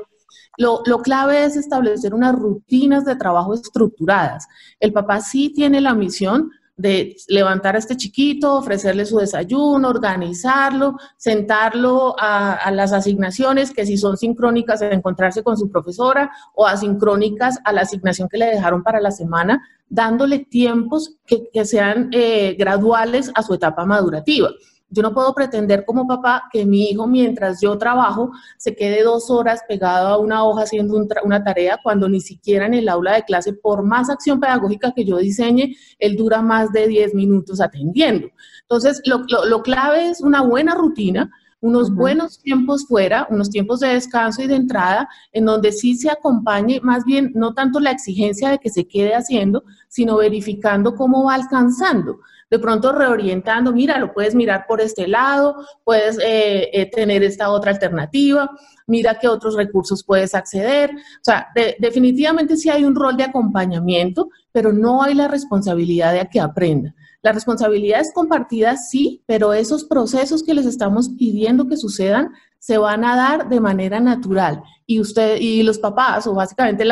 lo, 0.58 0.82
lo, 0.84 0.98
clave 0.98 1.44
es 1.44 1.56
establecer 1.56 2.12
unas 2.12 2.34
rutinas 2.34 3.06
de 3.06 3.16
trabajo 3.16 3.54
estructuradas. 3.54 4.46
El 4.78 4.92
papá 4.92 5.20
sí 5.20 5.50
tiene 5.54 5.80
la 5.80 5.94
misión 5.94 6.50
de 6.82 7.16
levantar 7.28 7.76
a 7.76 7.78
este 7.78 7.96
chiquito, 7.96 8.56
ofrecerle 8.56 9.06
su 9.06 9.16
desayuno, 9.18 9.88
organizarlo, 9.88 10.96
sentarlo 11.16 12.16
a, 12.18 12.70
las 12.72 12.92
asignaciones, 12.92 13.70
que 13.70 13.86
si 13.86 13.96
son 13.96 14.16
sincrónicas, 14.16 14.82
encontrarse 14.82 15.44
con 15.44 15.56
su 15.56 15.70
profesora 15.70 16.32
o 16.54 16.66
asincrónicas 16.66 17.60
a 17.64 17.72
la 17.72 17.82
asignación 17.82 18.28
que 18.28 18.38
le 18.38 18.46
dejaron 18.46 18.82
para 18.82 19.00
la 19.00 19.12
semana, 19.12 19.62
dándole 19.88 20.40
tiempos 20.40 21.14
que, 21.24 21.64
sean 21.64 22.10
eh, 22.12 22.56
graduales 22.58 23.30
a 23.36 23.44
su 23.44 23.54
etapa 23.54 23.84
madurativa. 23.86 24.50
Yo 24.92 25.02
no 25.02 25.14
puedo 25.14 25.34
pretender 25.34 25.86
como 25.86 26.06
papá 26.06 26.44
que 26.52 26.66
mi 26.66 26.90
hijo, 26.90 27.06
mientras 27.06 27.62
yo 27.62 27.78
trabajo, 27.78 28.30
se 28.58 28.76
quede 28.76 29.02
dos 29.02 29.30
horas 29.30 29.62
pegado 29.66 30.08
a 30.08 30.18
una 30.18 30.44
hoja 30.44 30.64
haciendo 30.64 31.02
una 31.24 31.42
tarea 31.42 31.78
cuando 31.82 32.10
ni 32.10 32.20
siquiera 32.20 32.66
en 32.66 32.74
el 32.74 32.88
aula 32.90 33.14
de 33.14 33.22
clase, 33.22 33.54
por 33.54 33.82
más 33.84 34.10
acción 34.10 34.38
pedagógica 34.38 34.92
que 34.94 35.06
yo 35.06 35.16
diseñe, 35.16 35.74
él 35.98 36.16
dura 36.16 36.42
más 36.42 36.72
de 36.72 36.88
10 36.88 37.14
minutos 37.14 37.62
atendiendo. 37.62 38.28
Entonces, 38.60 39.00
lo, 39.06 39.62
clave 39.62 40.10
es 40.10 40.20
una 40.20 40.42
buena 40.42 40.74
rutina, 40.74 41.30
unos 41.62 41.94
buenos 41.94 42.40
tiempos 42.40 42.86
fuera, 42.86 43.26
unos 43.30 43.48
tiempos 43.48 43.80
de 43.80 43.88
descanso 43.88 44.42
y 44.42 44.46
de 44.46 44.56
entrada, 44.56 45.08
en 45.32 45.46
donde 45.46 45.72
sí 45.72 45.94
se 45.94 46.10
acompañe 46.10 46.80
más 46.82 47.04
bien 47.04 47.32
no 47.34 47.54
tanto 47.54 47.80
la 47.80 47.92
exigencia 47.92 48.50
de 48.50 48.58
que 48.58 48.68
se 48.68 48.86
quede 48.86 49.14
haciendo, 49.14 49.64
sino 49.88 50.18
verificando 50.18 50.94
cómo 50.96 51.24
va 51.24 51.34
alcanzando 51.34 52.18
de 52.52 52.58
pronto 52.58 52.92
reorientando, 52.92 53.72
mira, 53.72 53.98
lo 53.98 54.12
puedes 54.12 54.34
mirar 54.34 54.66
por 54.68 54.82
este 54.82 55.08
lado, 55.08 55.56
puedes 55.84 56.18
eh, 56.18 56.68
eh, 56.74 56.90
tener 56.90 57.22
esta 57.22 57.48
otra 57.48 57.70
alternativa, 57.70 58.50
mira 58.86 59.18
qué 59.18 59.26
otros 59.26 59.56
recursos 59.56 60.04
puedes 60.04 60.34
acceder. 60.34 60.90
O 60.90 61.22
sea, 61.22 61.46
definitivamente 61.78 62.58
sí 62.58 62.68
hay 62.68 62.84
un 62.84 62.94
rol 62.94 63.16
de 63.16 63.24
acompañamiento, 63.24 64.28
pero 64.52 64.70
no 64.70 65.02
hay 65.02 65.14
la 65.14 65.28
responsabilidad 65.28 66.12
de 66.12 66.28
que 66.30 66.40
aprenda. 66.40 66.94
La 67.22 67.32
responsabilidad 67.32 68.00
es 68.00 68.12
compartida, 68.12 68.76
sí, 68.76 69.22
pero 69.24 69.54
esos 69.54 69.84
procesos 69.84 70.42
que 70.42 70.52
les 70.52 70.66
estamos 70.66 71.08
pidiendo 71.08 71.68
que 71.68 71.78
sucedan 71.78 72.32
se 72.58 72.76
van 72.76 73.04
a 73.06 73.16
dar 73.16 73.48
de 73.48 73.60
manera 73.60 73.98
natural. 73.98 74.62
Y 74.84 75.00
usted 75.00 75.40
y 75.40 75.62
los 75.62 75.78
papás, 75.78 76.26
o 76.26 76.34
básicamente 76.34 76.84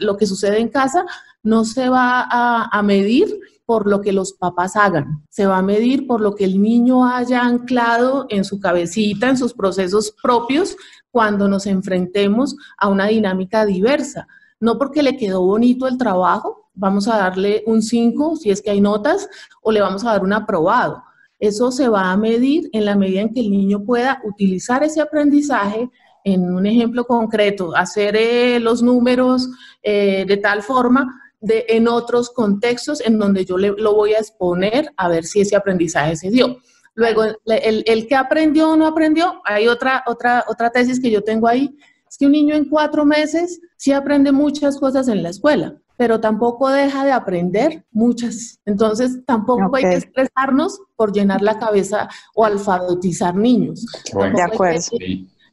lo 0.00 0.16
que 0.18 0.26
sucede 0.26 0.58
en 0.60 0.68
casa, 0.68 1.06
no 1.46 1.64
se 1.64 1.88
va 1.88 2.26
a 2.30 2.82
medir 2.82 3.28
por 3.66 3.88
lo 3.88 4.00
que 4.00 4.12
los 4.12 4.32
papás 4.32 4.76
hagan, 4.76 5.24
se 5.28 5.44
va 5.44 5.58
a 5.58 5.62
medir 5.62 6.06
por 6.06 6.20
lo 6.20 6.36
que 6.36 6.44
el 6.44 6.62
niño 6.62 7.04
haya 7.04 7.42
anclado 7.42 8.26
en 8.30 8.44
su 8.44 8.60
cabecita, 8.60 9.28
en 9.28 9.36
sus 9.36 9.52
procesos 9.52 10.14
propios, 10.22 10.76
cuando 11.10 11.48
nos 11.48 11.66
enfrentemos 11.66 12.56
a 12.78 12.88
una 12.88 13.08
dinámica 13.08 13.66
diversa. 13.66 14.28
No 14.60 14.78
porque 14.78 15.02
le 15.02 15.16
quedó 15.16 15.42
bonito 15.42 15.88
el 15.88 15.98
trabajo, 15.98 16.70
vamos 16.74 17.08
a 17.08 17.16
darle 17.16 17.64
un 17.66 17.82
5 17.82 18.36
si 18.36 18.50
es 18.50 18.62
que 18.62 18.70
hay 18.70 18.80
notas, 18.80 19.28
o 19.60 19.72
le 19.72 19.80
vamos 19.80 20.04
a 20.04 20.12
dar 20.12 20.22
un 20.22 20.32
aprobado. 20.32 21.02
Eso 21.38 21.72
se 21.72 21.88
va 21.88 22.12
a 22.12 22.16
medir 22.16 22.70
en 22.72 22.84
la 22.84 22.96
medida 22.96 23.22
en 23.22 23.34
que 23.34 23.40
el 23.40 23.50
niño 23.50 23.84
pueda 23.84 24.22
utilizar 24.24 24.84
ese 24.84 25.00
aprendizaje 25.00 25.90
en 26.22 26.52
un 26.54 26.66
ejemplo 26.66 27.04
concreto, 27.04 27.76
hacer 27.76 28.16
eh, 28.16 28.58
los 28.60 28.82
números 28.82 29.48
eh, 29.82 30.24
de 30.26 30.36
tal 30.36 30.62
forma 30.62 31.22
de, 31.40 31.66
en 31.68 31.88
otros 31.88 32.30
contextos 32.30 33.00
en 33.00 33.18
donde 33.18 33.44
yo 33.44 33.58
le, 33.58 33.72
lo 33.76 33.94
voy 33.94 34.14
a 34.14 34.18
exponer 34.18 34.90
a 34.96 35.08
ver 35.08 35.24
si 35.24 35.40
ese 35.40 35.56
aprendizaje 35.56 36.16
se 36.16 36.30
dio. 36.30 36.58
Luego, 36.94 37.24
el, 37.44 37.84
el, 37.86 38.06
que 38.08 38.16
aprendió 38.16 38.70
o 38.70 38.76
no 38.76 38.86
aprendió, 38.86 39.42
hay 39.44 39.68
otra, 39.68 40.02
otra, 40.06 40.44
otra 40.48 40.70
tesis 40.70 40.98
que 40.98 41.10
yo 41.10 41.22
tengo 41.22 41.46
ahí, 41.46 41.76
es 42.08 42.16
que 42.16 42.24
un 42.24 42.32
niño 42.32 42.54
en 42.54 42.68
cuatro 42.68 43.04
meses 43.04 43.60
sí 43.76 43.92
aprende 43.92 44.32
muchas 44.32 44.78
cosas 44.78 45.06
en 45.08 45.22
la 45.22 45.28
escuela, 45.28 45.76
pero 45.98 46.20
tampoco 46.20 46.70
deja 46.70 47.04
de 47.04 47.12
aprender 47.12 47.84
muchas. 47.90 48.60
Entonces, 48.64 49.24
tampoco 49.26 49.76
hay 49.76 49.82
que 49.82 49.96
estresarnos 49.96 50.80
por 50.96 51.12
llenar 51.12 51.42
la 51.42 51.58
cabeza 51.58 52.08
o 52.34 52.46
alfabetizar 52.46 53.34
niños. 53.34 53.84
de 54.12 54.42
acuerdo. 54.42 54.80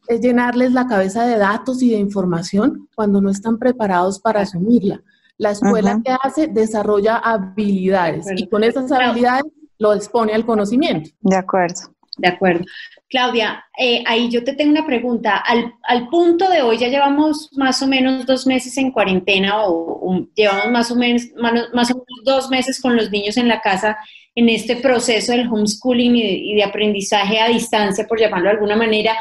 Es 0.08 0.20
llenarles 0.20 0.74
la 0.74 0.86
cabeza 0.88 1.26
de 1.26 1.38
datos 1.38 1.82
y 1.82 1.90
de 1.92 1.98
información 1.98 2.90
cuando 2.94 3.22
no 3.22 3.30
están 3.30 3.58
preparados 3.58 4.20
para 4.20 4.42
asumirla. 4.42 5.02
La 5.44 5.52
escuela 5.52 6.00
que 6.02 6.16
hace 6.24 6.48
desarrolla 6.48 7.18
habilidades 7.18 8.26
y 8.34 8.48
con 8.48 8.64
esas 8.64 8.90
habilidades 8.90 9.44
lo 9.78 9.94
expone 9.94 10.34
al 10.34 10.46
conocimiento. 10.46 11.10
De 11.20 11.36
acuerdo. 11.36 11.82
De 12.18 12.30
acuerdo. 12.30 12.64
Claudia, 13.10 13.66
eh, 13.78 14.02
ahí 14.06 14.30
yo 14.30 14.46
te 14.46 14.54
tengo 14.54 14.72
una 14.72 14.86
pregunta. 14.86 15.36
Al, 15.36 15.74
al, 15.84 16.08
punto 16.08 16.50
de 16.50 16.62
hoy 16.62 16.78
ya 16.78 16.88
llevamos 16.88 17.50
más 17.58 17.82
o 17.82 17.88
menos 17.88 18.26
dos 18.26 18.48
meses 18.48 18.78
en 18.78 18.92
cuarentena 18.92 19.66
o, 19.66 20.26
llevamos 20.34 20.72
más 20.72 20.92
o, 20.92 20.96
menos, 20.96 21.24
más 21.36 21.92
o 21.92 21.96
menos 21.96 22.24
dos 22.24 22.50
meses 22.50 22.80
con 22.80 22.96
los 22.96 23.12
niños 23.12 23.36
en 23.36 23.50
la 23.50 23.60
casa 23.60 23.98
en 24.36 24.48
este 24.48 24.78
proceso 24.78 25.34
del 25.34 25.50
homeschooling 25.50 26.16
y 26.16 26.56
de 26.56 26.64
aprendizaje 26.64 27.42
a 27.42 27.50
distancia, 27.50 28.08
por 28.08 28.18
llamarlo 28.18 28.46
de 28.46 28.56
alguna 28.56 28.78
manera. 28.78 29.14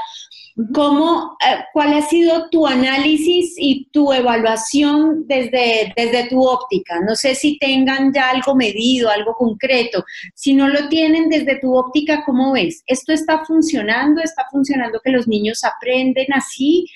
¿Cómo, 0.74 1.36
eh, 1.46 1.64
¿Cuál 1.72 1.94
ha 1.94 2.02
sido 2.02 2.48
tu 2.50 2.66
análisis 2.66 3.54
y 3.56 3.88
tu 3.90 4.12
evaluación 4.12 5.26
desde, 5.26 5.92
desde 5.96 6.28
tu 6.28 6.42
óptica? 6.42 7.00
No 7.00 7.14
sé 7.14 7.34
si 7.34 7.58
tengan 7.58 8.12
ya 8.12 8.30
algo 8.30 8.54
medido, 8.54 9.08
algo 9.08 9.34
concreto. 9.34 10.04
Si 10.34 10.54
no 10.54 10.68
lo 10.68 10.88
tienen 10.88 11.28
desde 11.28 11.58
tu 11.58 11.74
óptica, 11.74 12.22
¿cómo 12.26 12.52
ves? 12.52 12.82
¿Esto 12.86 13.12
está 13.12 13.44
funcionando? 13.44 14.20
¿Está 14.20 14.44
funcionando 14.50 15.00
que 15.02 15.10
los 15.10 15.26
niños 15.26 15.64
aprenden 15.64 16.32
así? 16.32 16.86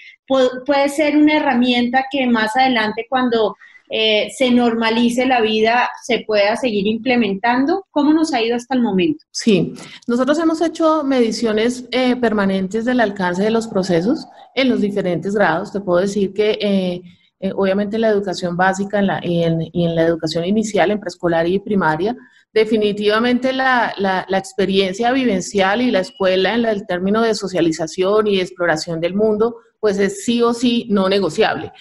puede 0.67 0.89
ser 0.89 1.17
una 1.17 1.37
herramienta 1.37 2.07
que 2.11 2.27
más 2.27 2.57
adelante 2.57 3.07
cuando 3.09 3.57
eh, 3.89 4.29
se 4.37 4.51
normalice 4.51 5.27
la 5.27 5.41
vida, 5.41 5.89
se 6.05 6.25
pueda 6.27 6.57
seguir 6.57 6.87
implementando? 6.87 7.85
¿Cómo 7.91 8.13
nos 8.13 8.33
ha 8.33 8.43
ido 8.43 8.57
hasta 8.57 8.75
el 8.75 8.83
momento? 8.83 9.25
Sí, 9.31 9.75
nosotros 10.07 10.39
hemos 10.39 10.61
hecho 10.61 11.05
mediciones 11.05 11.85
eh, 11.93 12.17
permanentes 12.17 12.85
del 12.85 13.01
alcance 13.01 13.43
de 13.43 13.51
los 13.51 13.69
procesos 13.69 14.27
en 14.55 14.69
los 14.69 14.81
diferentes 14.81 15.35
grados. 15.35 15.73
Te 15.73 15.81
puedo 15.81 16.01
decir 16.01 16.33
que 16.33 16.59
eh, 16.61 17.53
obviamente 17.55 17.97
en 17.97 18.03
la 18.03 18.09
educación 18.09 18.57
básica 18.57 19.01
y, 19.23 19.43
en, 19.45 19.95
la 19.95 20.03
educación 20.03 20.45
inicial, 20.45 20.91
en 20.91 21.01
preescolar 21.01 21.47
y 21.47 21.59
primaria, 21.59 22.17
definitivamente 22.53 23.53
la, 23.53 23.95
experiencia 24.31 25.13
vivencial 25.13 25.83
y 25.83 25.91
la 25.91 26.01
escuela 26.01 26.55
en 26.55 26.65
el 26.65 26.87
término 26.87 27.23
de 27.23 27.35
socialización 27.35 28.27
y 28.27 28.41
exploración 28.41 29.01
del 29.01 29.15
mundo, 29.15 29.57
pues 29.79 29.99
es 29.99 30.25
sí 30.25 30.43
o 30.43 30.55
sí 30.55 30.87
no 30.91 31.09
negociable. 31.09 31.73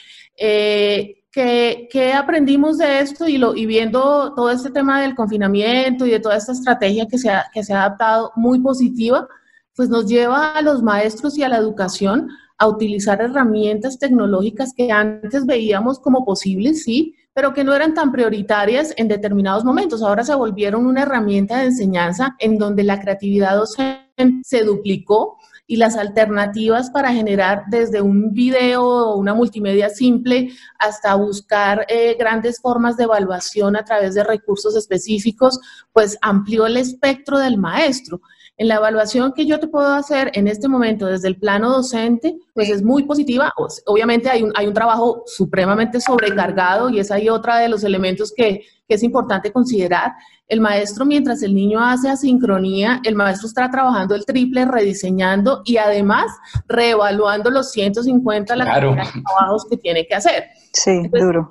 ¿Qué, 1.35 2.13
aprendimos 2.13 2.77
de 2.77 3.01
esto 3.01 3.27
y, 3.27 3.37
lo, 3.37 3.57
y 3.57 3.65
viendo 3.65 4.33
todo 4.33 4.49
este 4.49 4.69
tema 4.69 5.01
del 5.01 5.15
confinamiento 5.15 6.05
y 6.05 6.11
de 6.11 6.21
toda 6.21 6.37
esta 6.37 6.53
estrategia 6.53 7.07
que 7.07 7.17
se, 7.17 7.29
ha, 7.29 7.47
que 7.53 7.61
se 7.61 7.73
ha 7.73 7.81
adaptado 7.81 8.31
muy 8.37 8.61
positiva? 8.61 9.27
Pues 9.75 9.89
nos 9.89 10.05
lleva 10.05 10.51
a 10.51 10.61
los 10.61 10.81
maestros 10.81 11.37
y 11.37 11.43
a 11.43 11.49
la 11.49 11.57
educación 11.57 12.29
a 12.57 12.69
utilizar 12.69 13.19
herramientas 13.19 13.99
tecnológicas 13.99 14.71
que 14.73 14.93
antes 14.93 15.45
veíamos 15.45 15.99
como 15.99 16.23
posibles, 16.23 16.83
sí, 16.83 17.15
pero 17.33 17.53
que 17.53 17.65
no 17.65 17.73
eran 17.73 17.93
tan 17.93 18.13
prioritarias 18.13 18.93
en 18.95 19.09
determinados 19.09 19.65
momentos. 19.65 20.01
Ahora 20.01 20.23
se 20.23 20.35
volvieron 20.35 20.85
una 20.85 21.01
herramienta 21.01 21.57
de 21.57 21.65
enseñanza 21.65 22.37
en 22.39 22.57
donde 22.57 22.85
la 22.85 23.01
creatividad 23.01 23.57
docente 23.57 24.39
se 24.41 24.63
duplicó 24.63 25.34
y 25.67 25.77
las 25.77 25.97
alternativas 25.97 26.89
para 26.91 27.11
generar 27.13 27.63
desde 27.69 28.01
un 28.01 28.31
video 28.31 28.83
o 28.83 29.17
una 29.17 29.33
multimedia 29.33 29.89
simple 29.89 30.51
hasta 30.79 31.15
buscar 31.15 31.85
eh, 31.89 32.15
grandes 32.19 32.59
formas 32.59 32.97
de 32.97 33.05
evaluación 33.05 33.75
a 33.75 33.83
través 33.83 34.13
de 34.13 34.23
recursos 34.23 34.75
específicos, 34.75 35.59
pues 35.91 36.17
amplió 36.21 36.67
el 36.67 36.77
espectro 36.77 37.39
del 37.39 37.57
maestro. 37.57 38.21
En 38.57 38.69
la 38.69 38.75
evaluación 38.75 39.33
que 39.33 39.45
yo 39.45 39.59
te 39.59 39.67
puedo 39.67 39.89
hacer 39.89 40.31
en 40.33 40.47
este 40.47 40.69
momento 40.69 41.07
desde 41.07 41.27
el 41.27 41.37
plano 41.37 41.69
docente, 41.71 42.37
pues 42.53 42.69
es 42.69 42.83
muy 42.83 43.03
positiva. 43.03 43.51
Obviamente 43.85 44.29
hay 44.29 44.43
un, 44.43 44.53
hay 44.55 44.67
un 44.67 44.73
trabajo 44.73 45.23
supremamente 45.25 45.99
sobrecargado 45.99 46.89
y 46.89 46.99
es 46.99 47.11
ahí 47.11 47.27
otra 47.27 47.57
de 47.57 47.67
los 47.67 47.83
elementos 47.83 48.31
que, 48.33 48.61
que 48.87 48.95
es 48.95 49.03
importante 49.03 49.51
considerar. 49.51 50.13
El 50.47 50.61
maestro, 50.61 51.05
mientras 51.05 51.41
el 51.41 51.55
niño 51.55 51.83
hace 51.83 52.07
asincronía, 52.07 53.01
el 53.03 53.15
maestro 53.15 53.47
está 53.47 53.69
trabajando 53.71 54.13
el 54.13 54.25
triple, 54.25 54.65
rediseñando 54.65 55.63
y 55.65 55.77
además 55.77 56.25
reevaluando 56.67 57.49
los 57.49 57.71
150 57.71 58.53
trabajos 58.53 59.65
que 59.69 59.77
tiene 59.77 60.05
que 60.05 60.13
hacer. 60.13 60.45
Sí, 60.71 61.09
duro. 61.11 61.49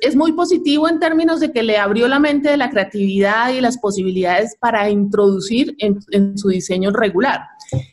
Es, 0.00 0.16
muy 0.16 0.32
positivo 0.32 0.88
en 0.88 0.98
términos 0.98 1.40
de 1.40 1.52
que 1.52 1.62
le 1.62 1.78
abrió 1.78 2.08
la 2.08 2.18
mente 2.18 2.50
de 2.50 2.56
la 2.56 2.70
creatividad 2.70 3.50
y 3.50 3.60
las 3.60 3.78
posibilidades 3.78 4.56
para 4.58 4.90
introducir 4.90 5.76
en, 5.78 6.36
su 6.36 6.48
diseño 6.48 6.90
regular. 6.90 7.42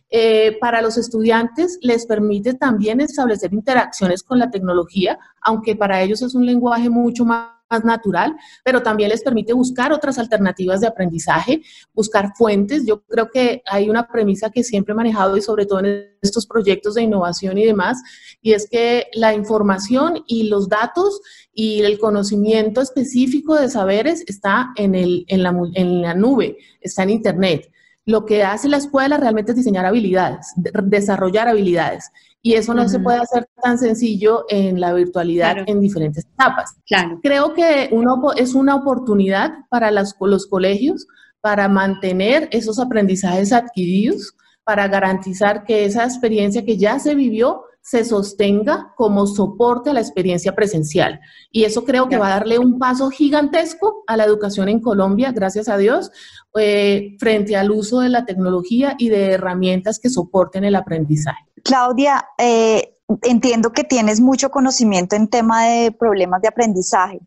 Eh, 0.10 0.58
para 0.60 0.82
los 0.82 0.98
estudiantes 0.98 1.78
les 1.82 2.06
permite 2.06 2.54
también 2.54 3.02
establecer 3.02 3.54
interacciones 3.54 4.24
con 4.24 4.40
la 4.40 4.50
tecnología, 4.50 5.20
aunque 5.42 5.76
para 5.76 6.02
ellos 6.02 6.22
es 6.22 6.34
un 6.34 6.46
lenguaje 6.46 6.90
mucho 6.90 7.24
más 7.24 7.59
más 7.70 7.86
natural, 7.86 8.36
pero 8.64 8.82
también 8.82 9.10
les 9.10 9.22
permite 9.22 9.54
buscar 9.54 9.94
otras 9.94 10.18
alternativas 10.18 10.82
de 10.82 10.88
aprendizaje, 10.88 11.62
buscar 11.94 12.34
fuentes. 12.36 12.86
Yo 12.86 13.02
creo 13.04 13.30
que 13.30 13.62
hay 13.66 13.90
una 13.90 14.08
premisa 14.08 14.50
que 14.50 14.64
siempre 14.64 14.94
he 14.94 14.96
manejado 14.96 15.38
y 15.38 15.42
sobre 15.42 15.66
todo 15.66 15.80
en 15.80 16.10
estos 16.22 16.46
proyectos 16.46 16.96
de 16.96 17.04
innovación 17.04 17.58
y 17.58 17.66
demás, 17.66 18.02
y 18.42 18.54
es 18.54 18.68
que 18.70 19.08
la 19.14 19.34
información 19.34 20.24
y 20.28 20.44
los 20.44 20.68
datos 20.68 21.22
y 21.54 21.82
el 21.82 22.00
conocimiento 22.00 22.82
específico 22.82 23.56
de 23.56 23.70
saberes 23.70 24.24
está 24.28 24.70
en, 24.76 24.96
el, 24.96 25.26
en, 25.28 25.44
la, 25.44 25.56
en 25.74 26.02
la 26.02 26.14
nube, 26.14 26.58
está 26.82 27.04
en 27.04 27.12
Internet. 27.12 27.72
Lo 28.10 28.26
que 28.26 28.44
hace 28.44 28.68
la 28.68 28.78
escuela 28.78 29.18
realmente 29.18 29.52
es 29.52 29.58
diseñar 29.58 29.86
habilidades, 29.86 30.48
desarrollar 30.56 31.48
habilidades. 31.48 32.12
Y 32.42 32.56
eso 32.56 32.74
no 32.74 32.90
se 32.90 33.00
puede 33.00 33.20
hacer 33.20 33.48
tan 33.62 33.78
sencillo 33.78 34.46
en 34.50 34.80
la 34.80 34.94
virtualidad 34.94 35.58
en 35.68 35.80
diferentes 35.80 36.26
etapas. 36.26 36.74
Claro. 36.88 37.20
Creo 37.22 37.54
que 37.54 37.90
uno, 37.92 38.34
es 38.36 38.56
una 38.56 38.76
oportunidad 38.76 39.52
para 39.70 39.92
los 39.92 40.16
colegios 40.48 41.06
para 41.42 41.68
mantener 41.68 42.50
esos 42.52 42.80
aprendizajes 42.80 43.54
adquiridos, 43.54 44.36
para 44.64 44.88
garantizar 44.88 45.64
que 45.64 45.86
esa 45.86 46.04
experiencia 46.04 46.66
que 46.66 46.78
ya 46.78 46.98
se 46.98 47.14
vivió 47.14 47.62
se 47.82 48.06
sostenga 48.06 48.94
como 48.96 49.26
soporte 49.26 49.90
a 49.90 49.94
la 49.94 50.02
experiencia 50.02 50.54
presencial. 50.56 51.20
Y 51.52 51.64
eso 51.64 51.86
creo 51.86 52.08
que 52.08 52.18
va 52.18 52.28
a 52.28 52.40
darle 52.40 52.60
un 52.60 52.78
paso 52.78 53.10
gigantesco 53.10 54.04
a 54.08 54.16
la 54.18 54.26
educación 54.26 54.70
en 54.70 54.80
Colombia, 54.80 55.32
gracias 55.32 55.70
a 55.70 55.78
Dios, 55.78 56.12
eh, 56.58 57.16
frente 57.20 57.56
al 57.56 57.72
uso 57.72 58.02
de 58.02 58.10
la 58.10 58.26
tecnología 58.26 58.96
y 58.98 59.10
de 59.10 59.32
herramientas 59.32 60.00
que 60.00 60.10
soporten 60.10 60.64
el 60.64 60.76
aprendizaje. 60.76 61.44
Claudia, 61.64 62.26
eh, 62.38 62.96
entiendo 63.24 63.72
que 63.72 63.84
tienes 63.84 64.20
mucho 64.22 64.52
conocimiento 64.52 65.16
en 65.16 65.28
tema 65.28 65.66
de 65.66 65.92
problemas 65.92 66.42
de 66.42 66.48
aprendizaje. 66.48 67.20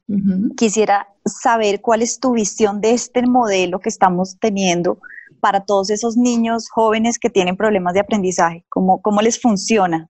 Quisiera 0.56 1.08
saber 1.24 1.80
cuál 1.80 2.02
es 2.02 2.20
tu 2.20 2.32
visión 2.32 2.80
de 2.80 2.92
este 2.92 3.22
modelo 3.26 3.80
que 3.80 3.88
estamos 3.88 4.38
teniendo 4.38 4.98
para 5.40 5.64
todos 5.64 5.90
esos 5.90 6.16
niños 6.16 6.68
jóvenes 6.70 7.18
que 7.18 7.30
tienen 7.30 7.56
problemas 7.56 7.94
de 7.94 8.00
aprendizaje. 8.00 8.64
¿Cómo, 8.68 9.02
cómo 9.02 9.20
les 9.22 9.40
funciona? 9.40 10.08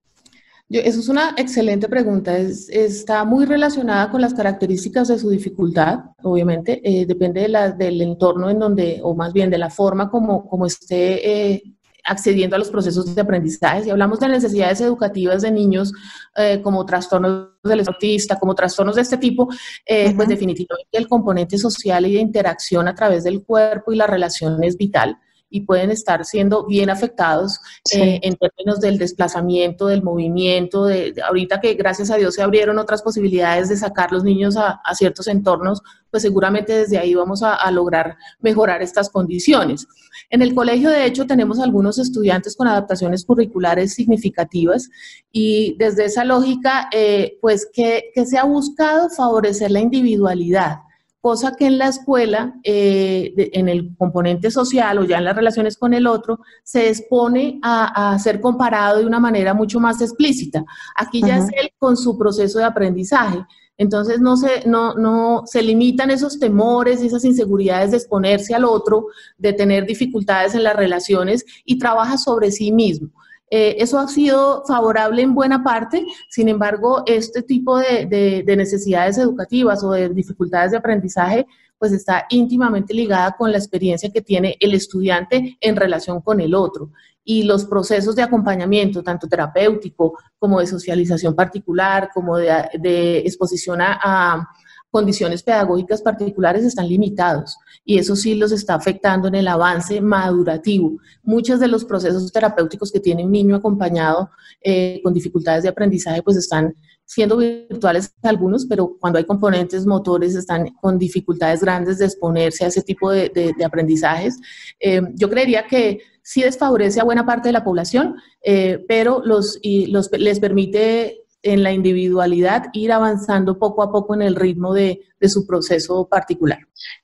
Eso 0.80 1.00
es 1.00 1.08
una 1.08 1.34
excelente 1.36 1.88
pregunta. 1.88 2.36
está 2.36 3.24
muy 3.24 3.44
relacionada 3.44 4.10
con 4.10 4.20
las 4.20 4.34
características 4.34 5.08
de 5.08 5.18
su 5.18 5.30
dificultad, 5.30 6.00
obviamente. 6.22 6.80
Eh, 6.84 7.06
depende 7.06 7.48
del 7.76 8.00
entorno 8.00 8.48
en 8.48 8.58
donde, 8.58 9.00
o 9.02 9.14
más 9.14 9.32
bien 9.32 9.50
de 9.50 9.58
la 9.58 9.70
forma 9.70 10.10
como, 10.10 10.48
como 10.48 10.66
esté 10.66 11.52
eh, 11.52 11.62
accediendo 12.04 12.56
a 12.56 12.58
los 12.58 12.70
procesos 12.70 13.14
de 13.14 13.20
aprendizaje. 13.20 13.84
Si 13.84 13.90
hablamos 13.90 14.18
de 14.20 14.28
necesidades 14.28 14.80
educativas 14.80 15.42
de 15.42 15.50
niños 15.50 15.92
eh, 16.36 16.60
como 16.62 16.84
trastornos 16.86 17.50
del 17.62 17.80
autista, 17.86 18.38
como 18.38 18.54
trastornos 18.54 18.96
de 18.96 19.02
este 19.02 19.18
tipo, 19.18 19.46
pues 19.46 20.28
definitivamente 20.28 20.98
el 20.98 21.06
componente 21.06 21.58
social 21.58 22.06
y 22.06 22.14
de 22.14 22.20
interacción 22.20 22.88
a 22.88 22.94
través 22.94 23.24
del 23.24 23.42
cuerpo 23.44 23.92
y 23.92 23.96
la 23.96 24.06
relación 24.06 24.62
es 24.64 24.76
vital 24.76 25.18
y 25.52 25.60
pueden 25.60 25.90
estar 25.90 26.24
siendo 26.24 26.66
bien 26.66 26.88
afectados 26.88 27.60
eh, 27.94 28.18
en 28.22 28.34
términos 28.36 28.80
del 28.80 28.96
desplazamiento, 28.96 29.86
del 29.86 30.02
movimiento, 30.02 30.86
de, 30.86 31.14
ahorita 31.24 31.60
que 31.60 31.74
gracias 31.74 32.10
a 32.10 32.16
Dios 32.16 32.34
se 32.34 32.42
abrieron 32.42 32.78
otras 32.78 33.02
posibilidades 33.02 33.68
de 33.68 33.76
sacar 33.76 34.10
los 34.12 34.24
niños 34.24 34.56
a, 34.56 34.80
ciertos 34.94 35.28
entornos, 35.28 35.82
pues 36.10 36.22
seguramente 36.22 36.72
desde 36.72 36.98
ahí 36.98 37.14
vamos 37.14 37.42
a, 37.42 37.70
lograr 37.70 38.16
mejorar 38.40 38.82
estas 38.82 39.10
condiciones. 39.10 39.86
En 40.30 40.42
el 40.42 40.54
colegio, 40.54 40.90
de 40.90 41.04
hecho, 41.04 41.26
tenemos 41.26 41.58
algunos 41.58 41.98
estudiantes 41.98 42.56
con 42.56 42.66
adaptaciones 42.66 43.24
curriculares 43.24 43.94
significativas 43.94 44.88
y 45.30 45.76
desde 45.78 46.06
esa 46.06 46.24
lógica, 46.24 46.88
eh, 46.92 47.38
pues 47.40 47.68
que, 47.70 48.10
que 48.14 48.24
se 48.24 48.38
ha 48.38 48.44
buscado 48.44 49.10
favorecer 49.10 49.70
la 49.70 49.80
individualidad 49.80 50.78
cosa 51.22 51.54
que 51.56 51.66
en 51.66 51.78
la 51.78 51.86
escuela, 51.86 52.52
eh, 52.64 53.32
en 53.52 53.68
el 53.68 53.96
componente 53.96 54.50
social 54.50 54.98
o 54.98 55.04
ya 55.04 55.18
en 55.18 55.24
las 55.24 55.36
relaciones 55.36 55.78
con 55.78 55.94
el 55.94 56.08
otro, 56.08 56.40
se 56.64 56.88
expone 56.88 57.60
a, 57.62 58.18
ser 58.18 58.40
comparado 58.40 58.98
de 58.98 59.06
una 59.06 59.20
manera 59.20 59.54
mucho 59.54 59.78
más 59.78 60.00
explícita. 60.00 60.64
Aquí 60.96 61.22
ya 61.22 61.38
es 61.38 61.46
él 61.56 61.70
con 61.78 61.96
su 61.96 62.18
proceso 62.18 62.58
de 62.58 62.64
aprendizaje. 62.64 63.38
Entonces 63.78 64.20
no 64.20 64.36
se, 64.36 64.66
no, 64.66 64.94
no, 64.94 65.44
se 65.46 65.62
limitan 65.62 66.10
esos 66.10 66.40
temores 66.40 67.00
y 67.00 67.06
esas 67.06 67.24
inseguridades 67.24 67.92
de 67.92 67.98
exponerse 67.98 68.54
al 68.56 68.64
otro, 68.64 69.06
de 69.38 69.52
tener 69.52 69.86
dificultades 69.86 70.56
en 70.56 70.64
las 70.64 70.74
relaciones 70.74 71.44
y 71.64 71.78
trabaja 71.78 72.18
sobre 72.18 72.50
sí 72.50 72.72
mismo. 72.72 73.10
Eh, 73.54 73.82
eso 73.82 73.98
ha 73.98 74.08
sido 74.08 74.64
favorable 74.66 75.20
en 75.20 75.34
buena 75.34 75.62
parte, 75.62 76.06
sin 76.30 76.48
embargo, 76.48 77.02
este 77.04 77.42
tipo 77.42 77.76
de, 77.76 78.42
necesidades 78.56 79.18
educativas 79.18 79.84
o 79.84 79.90
de 79.90 80.08
dificultades 80.08 80.70
de 80.70 80.78
aprendizaje 80.78 81.46
pues 81.76 81.92
está 81.92 82.24
íntimamente 82.30 82.94
ligada 82.94 83.32
con 83.32 83.52
la 83.52 83.58
experiencia 83.58 84.10
que 84.10 84.22
tiene 84.22 84.56
el 84.58 84.72
estudiante 84.72 85.58
en 85.60 85.76
relación 85.76 86.22
con 86.22 86.40
el 86.40 86.54
otro. 86.54 86.92
Y 87.24 87.42
los 87.42 87.66
procesos 87.66 88.16
de 88.16 88.22
acompañamiento, 88.22 89.02
tanto 89.02 89.28
terapéutico 89.28 90.16
como 90.38 90.60
de 90.60 90.66
socialización 90.66 91.34
particular, 91.34 92.08
como 92.14 92.38
de, 92.38 93.18
exposición 93.18 93.82
a 93.82 94.48
condiciones 94.92 95.42
pedagógicas 95.42 96.02
particulares 96.02 96.64
están 96.64 96.86
limitados 96.86 97.56
y 97.82 97.98
eso 97.98 98.14
sí 98.14 98.34
los 98.34 98.52
está 98.52 98.74
afectando 98.74 99.26
en 99.26 99.34
el 99.34 99.48
avance 99.48 100.00
madurativo. 100.02 100.98
Muchos 101.22 101.58
de 101.58 101.66
los 101.66 101.84
procesos 101.86 102.30
terapéuticos 102.30 102.92
que 102.92 103.00
tiene 103.00 103.24
un 103.24 103.32
niño 103.32 103.56
acompañado 103.56 104.30
eh, 104.60 105.00
con 105.02 105.14
dificultades 105.14 105.62
de 105.62 105.70
aprendizaje 105.70 106.22
pues 106.22 106.36
están 106.36 106.74
siendo 107.06 107.38
virtuales 107.38 108.14
algunos, 108.22 108.66
pero 108.66 108.96
cuando 109.00 109.18
hay 109.18 109.24
componentes 109.24 109.86
motores 109.86 110.34
están 110.34 110.68
con 110.80 110.98
dificultades 110.98 111.62
grandes 111.62 111.98
de 111.98 112.04
exponerse 112.04 112.64
a 112.64 112.68
ese 112.68 112.82
tipo 112.82 113.10
de, 113.10 113.54
aprendizajes. 113.64 114.38
Eh, 114.78 115.00
yo 115.14 115.30
creería 115.30 115.66
que 115.66 116.00
sí 116.22 116.42
desfavorece 116.42 117.00
a 117.00 117.04
buena 117.04 117.24
parte 117.24 117.48
de 117.48 117.54
la 117.54 117.64
población, 117.64 118.16
eh, 118.42 118.84
pero 118.86 119.22
los, 119.24 119.58
y 119.62 119.86
los, 119.86 120.10
les 120.12 120.38
permite 120.38 121.21
en 121.42 121.62
la 121.62 121.72
individualidad, 121.72 122.66
ir 122.72 122.92
avanzando 122.92 123.58
poco 123.58 123.82
a 123.82 123.90
poco 123.90 124.14
en 124.14 124.22
el 124.22 124.36
ritmo 124.36 124.72
de, 124.72 125.00
su 125.24 125.46
proceso 125.46 126.08
particular. 126.08 126.58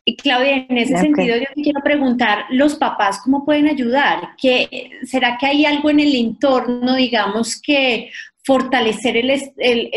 Y 0.05 0.17
Claudia, 0.17 0.67
en 0.69 0.77
ese 0.77 0.97
sentido 0.97 1.37
yo 1.37 1.47
quiero 1.55 1.81
preguntar, 1.85 2.47
¿los 2.51 2.75
papás 2.75 3.21
cómo 3.23 3.45
pueden 3.45 3.69
ayudar? 3.69 4.31
¿Qué, 4.37 4.91
¿Será 5.05 5.39
que 5.39 5.47
hay 5.47 5.65
algo 5.65 5.89
en 5.89 6.01
el 6.01 6.13
entorno, 6.17 6.97
digamos, 6.97 7.61
que 7.63 8.11
fortalecer 8.45 9.23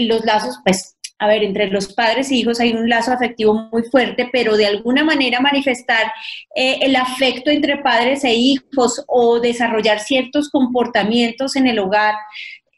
los 0.01 0.23
lazos, 0.23 0.59
pues 0.63 0.97
a 1.21 1.27
ver, 1.27 1.43
entre 1.43 1.67
los 1.67 1.93
padres 1.93 2.31
e 2.31 2.35
hijos 2.35 2.59
hay 2.59 2.73
un 2.73 2.89
lazo 2.89 3.11
afectivo 3.11 3.53
muy 3.71 3.83
fuerte, 3.83 4.27
pero 4.33 4.57
de 4.57 4.65
alguna 4.65 5.03
manera 5.03 5.39
manifestar 5.39 6.11
eh, 6.55 6.79
el 6.81 6.95
afecto 6.95 7.51
entre 7.51 7.77
padres 7.77 8.23
e 8.23 8.33
hijos 8.33 9.03
o 9.07 9.39
desarrollar 9.39 9.99
ciertos 9.99 10.49
comportamientos 10.49 11.55
en 11.55 11.67
el 11.67 11.77
hogar 11.77 12.15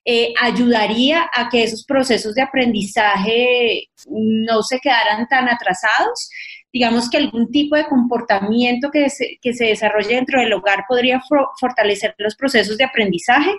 eh, 0.05 0.33
ayudaría 0.41 1.29
a 1.33 1.49
que 1.49 1.63
esos 1.63 1.85
procesos 1.85 2.35
de 2.35 2.41
aprendizaje 2.41 3.89
no 4.07 4.61
se 4.61 4.79
quedaran 4.79 5.27
tan 5.27 5.47
atrasados. 5.47 6.29
Digamos 6.71 7.09
que 7.09 7.17
algún 7.17 7.51
tipo 7.51 7.75
de 7.75 7.85
comportamiento 7.85 8.89
que 8.91 9.09
se, 9.09 9.37
que 9.41 9.53
se 9.53 9.65
desarrolle 9.65 10.15
dentro 10.15 10.41
del 10.41 10.53
hogar 10.53 10.85
podría 10.87 11.21
fortalecer 11.59 12.15
los 12.17 12.35
procesos 12.35 12.77
de 12.77 12.83
aprendizaje. 12.83 13.51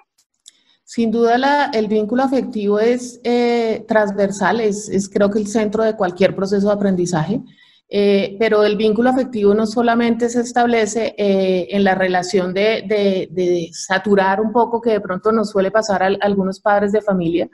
Sin 0.85 1.11
duda 1.11 1.71
el 1.73 1.89
vínculo 1.89 2.23
afectivo 2.25 2.79
es 2.79 3.19
eh, 3.25 3.85
transversal, 3.89 4.61
es, 4.61 4.91
es 4.91 5.09
creo 5.09 5.31
que 5.31 5.39
el 5.39 5.47
centro 5.47 5.83
de 5.83 5.97
cualquier 5.97 6.37
proceso 6.37 6.67
de 6.67 6.75
aprendizaje. 6.75 7.41
Eh, 7.88 8.37
pero 8.38 8.64
el 8.64 8.77
vínculo 8.77 9.11
afectivo 9.11 9.55
no 9.55 9.66
solamente 9.66 10.29
se 10.29 10.40
establece 10.40 11.14
eh, 11.18 11.68
en 11.70 11.85
la 11.85 11.94
relación 11.94 12.53
de, 12.55 13.70
saturar 13.73 14.40
un 14.40 14.53
poco, 14.53 14.81
que 14.81 14.90
de 14.90 15.01
pronto 15.01 15.31
nos 15.33 15.51
suele 15.51 15.70
pasar 15.70 16.03
a, 16.03 16.07
algunos 16.20 16.61
padres 16.61 16.92
de 16.92 17.03
familia, 17.03 17.49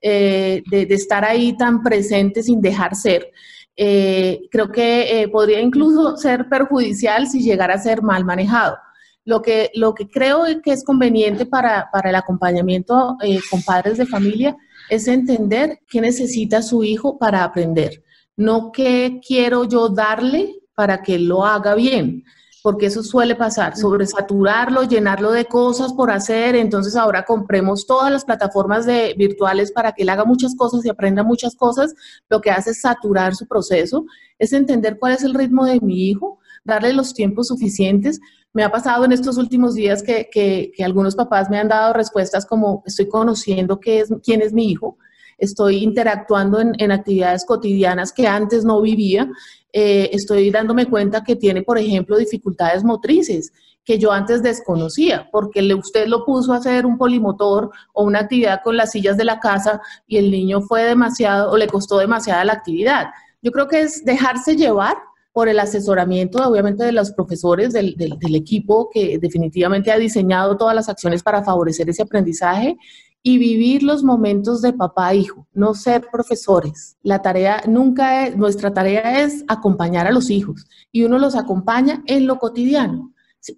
eh, 0.00 0.62
de, 0.70 0.82
estar 0.94 1.24
ahí 1.24 1.56
tan 1.56 1.82
presente 1.82 2.42
sin 2.42 2.60
dejar 2.60 2.94
ser. 2.94 3.30
creo 3.74 4.70
que 4.72 5.28
podría 5.32 5.60
incluso 5.60 6.16
ser 6.16 6.48
perjudicial 6.48 7.26
si 7.26 7.40
llegara 7.42 7.74
a 7.74 7.78
ser 7.78 8.02
mal 8.02 8.24
manejado. 8.24 8.76
Lo 9.24 9.40
que, 9.40 9.70
lo 9.74 9.94
que 9.94 10.08
creo 10.08 10.44
que 10.62 10.72
es 10.72 10.84
conveniente 10.84 11.46
para, 11.46 11.88
el 12.04 12.14
acompañamiento 12.16 13.16
eh, 13.22 13.38
con 13.50 13.62
padres 13.62 13.98
de 13.98 14.06
familia 14.06 14.56
es 14.90 15.06
entender 15.06 15.78
qué 15.88 16.00
necesita 16.00 16.60
su 16.60 16.82
hijo 16.82 17.18
para 17.18 17.44
aprender, 17.44 18.02
no 18.36 18.72
qué 18.72 19.20
quiero 19.26 19.64
yo 19.64 19.88
darle 19.88 20.60
para 20.74 21.02
que 21.02 21.18
lo 21.18 21.44
haga 21.44 21.74
bien 21.74 22.24
porque 22.62 22.86
eso 22.86 23.02
suele 23.02 23.34
pasar, 23.34 23.76
sobresaturarlo, 23.76 24.84
llenarlo 24.84 25.32
de 25.32 25.46
cosas 25.46 25.92
por 25.92 26.12
hacer, 26.12 26.54
entonces 26.54 26.94
ahora 26.94 27.24
compremos 27.24 27.86
todas 27.86 28.10
las 28.10 28.24
plataformas 28.24 28.86
de, 28.86 29.14
virtuales 29.18 29.72
para 29.72 29.92
que 29.92 30.04
él 30.04 30.08
haga 30.08 30.24
muchas 30.24 30.54
cosas 30.54 30.84
y 30.84 30.88
aprenda 30.88 31.24
muchas 31.24 31.56
cosas, 31.56 31.92
lo 32.30 32.40
que 32.40 32.52
hace 32.52 32.70
es 32.70 32.80
saturar 32.80 33.34
su 33.34 33.48
proceso, 33.48 34.06
es 34.38 34.52
entender 34.52 34.96
cuál 34.98 35.14
es 35.14 35.24
el 35.24 35.34
ritmo 35.34 35.66
de 35.66 35.80
mi 35.80 36.08
hijo, 36.08 36.38
darle 36.64 36.92
los 36.92 37.14
tiempos 37.14 37.48
suficientes. 37.48 38.20
Me 38.52 38.62
ha 38.62 38.70
pasado 38.70 39.04
en 39.04 39.12
estos 39.12 39.38
últimos 39.38 39.74
días 39.74 40.02
que, 40.02 40.28
que, 40.30 40.72
algunos 40.84 41.16
papás 41.16 41.50
me 41.50 41.58
han 41.58 41.68
dado 41.68 41.92
respuestas 41.92 42.46
como 42.46 42.84
estoy 42.86 43.08
conociendo 43.08 43.80
qué 43.80 44.00
es, 44.00 44.10
quién 44.22 44.40
es 44.40 44.52
mi 44.52 44.70
hijo, 44.70 44.98
estoy 45.42 45.82
interactuando 45.82 46.60
en, 46.60 46.72
en 46.78 46.92
actividades 46.92 47.44
cotidianas 47.44 48.12
que 48.12 48.26
antes 48.26 48.64
no 48.64 48.80
vivía 48.80 49.28
eh, 49.72 50.10
estoy 50.12 50.50
dándome 50.50 50.86
cuenta 50.86 51.24
que 51.24 51.34
tiene, 51.34 51.62
por 51.62 51.78
ejemplo, 51.78 52.18
dificultades 52.18 52.84
motrices 52.84 53.52
que 53.84 53.98
yo 53.98 54.12
antes 54.12 54.42
desconocía, 54.42 55.28
porque 55.32 55.60
usted 55.74 56.06
lo 56.06 56.24
puso 56.24 56.52
a 56.52 56.58
hacer 56.58 56.86
un 56.86 56.98
polimotor 56.98 57.70
o 57.94 58.04
una 58.04 58.20
actividad 58.20 58.60
con 58.62 58.76
las 58.76 58.92
sillas 58.92 59.16
de 59.16 59.24
la 59.24 59.40
casa 59.40 59.80
y 60.06 60.18
el 60.18 60.30
niño 60.30 60.60
fue 60.60 60.84
demasiado 60.84 61.50
o 61.50 61.56
le 61.56 61.66
costó 61.66 61.98
demasiada 61.98 62.44
la 62.44 62.52
actividad. 62.52 63.06
Yo 63.40 63.50
creo 63.50 63.66
que 63.66 63.80
es 63.80 64.04
dejarse 64.04 64.56
llevar 64.56 64.96
por 65.32 65.48
el 65.48 65.58
asesoramiento, 65.58 66.46
obviamente, 66.46 66.84
de 66.84 66.92
los 66.92 67.10
profesores 67.12 67.72
del, 67.72 67.96
del 67.96 68.34
equipo 68.36 68.90
que 68.92 69.18
definitivamente 69.18 69.90
ha 69.90 69.96
diseñado 69.96 70.56
todas 70.58 70.76
las 70.76 70.90
acciones 70.90 71.22
para 71.22 71.42
favorecer 71.42 71.88
ese 71.88 72.02
aprendizaje 72.02 72.76
y 73.22 73.38
vivir 73.38 73.82
los 73.82 74.02
momentos 74.02 74.62
de 74.62 74.72
papá 74.72 75.12
e 75.12 75.18
hijo, 75.18 75.46
no 75.52 75.74
ser 75.74 76.08
profesores. 76.10 76.96
La 77.02 77.22
tarea 77.22 77.62
nunca 77.68 78.26
es, 78.26 78.36
nuestra 78.36 78.74
tarea 78.74 79.22
es 79.22 79.44
acompañar 79.48 80.06
a 80.06 80.12
los 80.12 80.30
hijos 80.30 80.66
y 80.90 81.04
uno 81.04 81.18
los 81.18 81.36
acompaña 81.36 82.02
en 82.06 82.26
lo 82.26 82.38
cotidiano. 82.38 83.12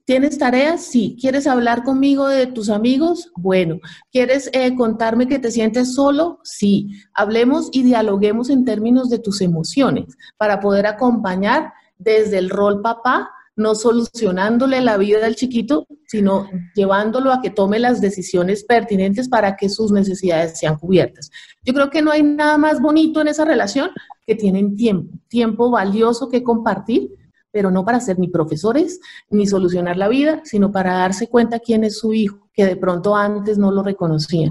¿Tienes 0.06 0.38
tareas? 0.38 0.82
Sí. 0.82 1.16
¿Quieres 1.20 1.46
hablar 1.46 1.84
conmigo 1.84 2.26
de 2.26 2.46
tus 2.46 2.70
amigos? 2.70 3.30
Bueno. 3.36 3.80
¿Quieres 4.10 4.48
eh, 4.54 4.74
contarme 4.74 5.28
que 5.28 5.38
te 5.38 5.50
sientes 5.50 5.94
solo? 5.94 6.40
Sí. 6.42 6.88
Hablemos 7.12 7.68
y 7.70 7.82
dialoguemos 7.82 8.48
en 8.48 8.64
términos 8.64 9.10
de 9.10 9.18
tus 9.18 9.42
emociones 9.42 10.16
para 10.38 10.60
poder 10.60 10.86
acompañar 10.86 11.74
desde 11.98 12.38
el 12.38 12.48
rol 12.48 12.80
papá 12.80 13.30
no 13.56 13.74
solucionándole 13.74 14.80
la 14.80 14.96
vida 14.96 15.24
al 15.24 15.36
chiquito, 15.36 15.86
sino 16.06 16.48
llevándolo 16.74 17.32
a 17.32 17.40
que 17.40 17.50
tome 17.50 17.78
las 17.78 18.00
decisiones 18.00 18.64
pertinentes 18.64 19.28
para 19.28 19.56
que 19.56 19.68
sus 19.68 19.92
necesidades 19.92 20.58
sean 20.58 20.76
cubiertas. 20.76 21.30
Yo 21.62 21.72
creo 21.72 21.90
que 21.90 22.02
no 22.02 22.10
hay 22.10 22.22
nada 22.22 22.58
más 22.58 22.80
bonito 22.80 23.20
en 23.20 23.28
esa 23.28 23.44
relación 23.44 23.90
que 24.26 24.34
tienen 24.34 24.76
tiempo, 24.76 25.16
tiempo 25.28 25.70
valioso 25.70 26.28
que 26.28 26.42
compartir, 26.42 27.14
pero 27.52 27.70
no 27.70 27.84
para 27.84 28.00
ser 28.00 28.18
ni 28.18 28.28
profesores 28.28 29.00
ni 29.30 29.46
solucionar 29.46 29.96
la 29.96 30.08
vida, 30.08 30.40
sino 30.44 30.72
para 30.72 30.94
darse 30.94 31.28
cuenta 31.28 31.60
quién 31.60 31.84
es 31.84 31.98
su 31.98 32.12
hijo, 32.12 32.48
que 32.52 32.66
de 32.66 32.76
pronto 32.76 33.14
antes 33.14 33.56
no 33.56 33.70
lo 33.70 33.84
reconocían. 33.84 34.50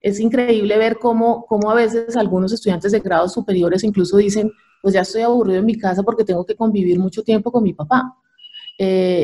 Es 0.00 0.20
increíble 0.20 0.78
ver 0.78 0.98
cómo, 1.00 1.44
cómo 1.48 1.70
a 1.70 1.74
veces 1.74 2.16
algunos 2.16 2.52
estudiantes 2.52 2.92
de 2.92 3.00
grados 3.00 3.32
superiores 3.32 3.82
incluso 3.82 4.18
dicen, 4.18 4.52
pues 4.80 4.94
ya 4.94 5.00
estoy 5.00 5.22
aburrido 5.22 5.58
en 5.58 5.66
mi 5.66 5.76
casa 5.76 6.02
porque 6.02 6.24
tengo 6.24 6.44
que 6.44 6.54
convivir 6.54 6.98
mucho 7.00 7.22
tiempo 7.24 7.50
con 7.50 7.62
mi 7.64 7.72
papá 7.72 8.14
eh, 8.78 9.22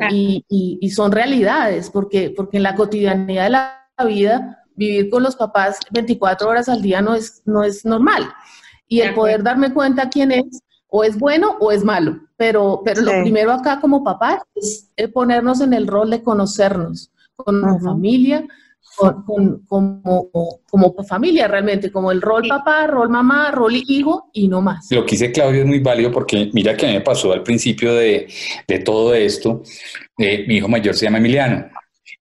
y, 0.49 0.91
son 0.91 1.13
realidades, 1.13 1.91
porque, 1.91 2.33
porque 2.37 2.59
en 2.59 2.63
la 2.63 2.75
cotidianidad 2.75 3.45
de 3.45 3.51
la 3.51 4.07
vida, 4.07 4.65
vivir 4.75 5.11
con 5.11 5.23
los 5.23 5.37
papás 5.37 5.79
24 5.91 6.49
horas 6.49 6.69
al 6.69 6.83
día 6.83 7.03
no 7.03 7.15
es, 7.15 7.43
no 7.45 7.63
es 7.63 7.85
normal. 7.85 8.31
Y 8.87 9.01
el 9.01 9.15
poder 9.15 9.43
darme 9.43 9.73
cuenta 9.73 10.09
quién 10.09 10.33
es, 10.33 10.63
o 10.89 11.05
es 11.05 11.19
bueno 11.19 11.57
o 11.61 11.71
es 11.71 11.85
malo. 11.85 12.21
Pero, 12.37 12.83
pero 12.85 13.03
lo 13.03 13.13
primero 13.23 13.53
acá 13.53 13.81
como 13.81 14.03
papá 14.03 14.43
es 14.55 14.91
ponernos 15.13 15.61
en 15.61 15.73
el 15.75 15.87
rol 15.87 16.11
de 16.11 16.23
conocernos 16.23 17.11
como 17.37 17.79
familia, 17.81 18.47
con, 18.97 19.65
como, 19.67 20.31
como 20.69 20.95
familia 21.09 21.49
realmente, 21.49 21.91
como 21.91 22.13
el 22.13 22.21
rol 22.21 22.47
papá, 22.49 22.87
rol 22.87 23.09
mamá, 23.09 23.51
rol 23.51 23.75
hijo 23.75 24.31
y 24.33 24.49
no 24.49 24.61
más. 24.61 24.87
Lo 24.91 25.05
que 25.05 25.13
dice 25.13 25.33
Claudio 25.33 25.61
es 25.61 25.67
muy 25.67 25.81
válido 25.81 26.11
porque 26.11 26.51
mira 26.53 26.77
que 26.77 26.87
a 26.87 26.89
mí 26.89 26.95
me 26.97 27.01
pasó 27.01 27.33
al 27.33 27.43
principio 27.43 27.95
de, 27.95 28.29
de 28.67 28.79
todo 28.81 29.15
esto, 29.15 29.63
eh, 30.19 30.45
mi 30.47 30.57
hijo 30.57 30.69
mayor 30.69 30.95
se 30.95 31.07
llama 31.07 31.19
Emiliano 31.19 31.71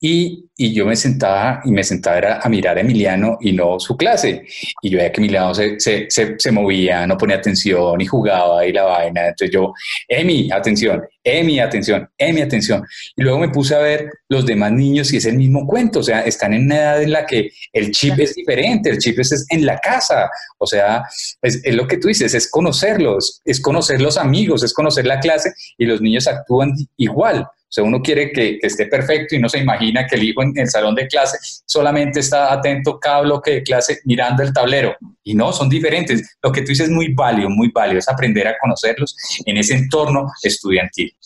y, 0.07 0.45
yo 0.57 0.85
me 0.85 0.97
sentaba 0.97 1.63
y 1.65 1.71
me 1.71 1.83
sentaba 1.83 2.39
a 2.43 2.49
mirar 2.51 2.77
a 2.77 2.83
Emiliano 2.83 3.39
y 3.41 3.53
no 3.53 3.81
su 3.81 3.97
clase. 3.97 4.45
Y 4.83 4.91
yo 4.91 4.99
veía 4.99 5.11
que 5.11 5.21
Emiliano 5.21 5.55
se, 5.55 5.81
se, 5.81 6.09
se, 6.11 6.53
movía, 6.53 7.07
no 7.07 7.17
ponía 7.17 7.37
atención 7.37 7.99
y 7.99 8.05
jugaba 8.05 8.67
y 8.67 8.73
la 8.73 8.83
vaina. 8.85 9.29
Entonces 9.29 9.51
yo, 9.51 9.73
Emi, 10.07 10.51
atención, 10.53 11.03
Emi, 11.25 11.59
atención, 11.59 12.07
Emi, 12.19 12.43
atención. 12.43 12.85
Y 13.17 13.23
luego 13.23 13.39
me 13.39 13.49
puse 13.49 13.75
a 13.75 13.79
ver 13.79 14.11
los 14.29 14.45
demás 14.45 14.73
niños 14.73 15.11
y 15.15 15.17
es 15.17 15.25
el 15.25 15.39
mismo 15.39 15.67
cuento. 15.67 16.01
O 16.01 16.03
sea, 16.03 16.21
están 16.21 16.53
en 16.53 16.67
una 16.67 16.77
edad 16.77 17.03
en 17.03 17.13
la 17.13 17.25
que 17.25 17.51
el 17.73 17.91
chip 17.91 18.21
es 18.21 18.35
diferente, 18.35 18.91
el 18.91 18.99
chip 18.99 19.19
es 19.19 19.47
en 19.49 19.65
la 19.65 19.79
casa. 19.79 20.29
O 20.59 20.67
sea, 20.67 21.03
es, 21.41 21.65
es 21.65 21.75
lo 21.75 21.89
que 21.89 21.97
tú 21.97 22.09
dices, 22.09 22.35
es 22.35 22.51
conocerlos, 22.51 23.41
es 23.47 23.59
conocer 23.59 24.03
los 24.03 24.19
amigos, 24.19 24.63
es 24.63 24.75
conocer 24.75 25.07
la 25.07 25.19
clase 25.19 25.55
y 25.79 25.87
los 25.87 26.03
niños 26.03 26.29
actúan 26.29 26.75
igual. 26.99 27.49
O 27.75 27.81
sea, 27.83 27.83
uno 27.83 28.01
quiere 28.01 28.31
que, 28.31 28.61
esté 28.63 28.87
perfecto 28.87 29.35
y 29.35 29.41
no 29.41 29.49
se 29.49 29.59
imagina 29.59 30.07
que 30.07 30.15
el 30.15 30.23
hijo 30.23 30.45
en 30.45 30.53
el 30.55 30.69
salón 30.69 30.95
de 30.95 31.09
clase 31.09 31.39
solamente 31.67 32.21
está 32.21 32.53
atento 32.53 33.01
cada 33.01 33.23
bloque 33.23 33.51
de 33.51 33.63
clase 33.65 33.99
mirando 34.05 34.45
el 34.45 34.53
tablero. 34.53 34.95
Y 35.25 35.35
no, 35.35 35.53
son 35.53 35.69
diferentes. 35.69 36.37
Lo 36.41 36.53
que 36.53 36.61
tú 36.61 36.69
dices 36.69 36.87
es 36.87 36.95
muy 36.95 37.13
válido, 37.13 37.51
muy 37.51 37.73
válido, 37.75 37.99
es 37.99 38.09
aprender 38.09 38.47
a 38.47 38.57
conocerlos 38.61 39.17
en 39.45 39.57
ese 39.57 39.75
entorno 39.75 40.27
estudiantil. 40.45 41.17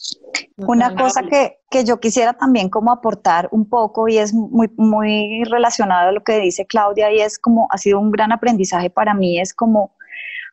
Una 0.56 0.94
cosa 0.94 1.20
que, 1.20 1.58
que, 1.70 1.84
yo 1.84 2.00
quisiera 2.00 2.32
también 2.32 2.70
como 2.70 2.92
aportar 2.92 3.50
un 3.52 3.68
poco 3.68 4.08
y 4.08 4.16
es 4.16 4.32
muy, 4.32 4.70
muy 4.78 5.44
relacionado 5.44 6.08
a 6.08 6.12
lo 6.12 6.24
que 6.24 6.40
dice 6.40 6.64
Claudia 6.66 7.12
y 7.12 7.20
es 7.20 7.38
como 7.38 7.68
ha 7.70 7.76
sido 7.76 8.00
un 8.00 8.11
gran 8.11 8.32
aprendizaje 8.32 8.88
para 8.88 9.12
mí, 9.12 9.38
es 9.38 9.52
como 9.52 9.92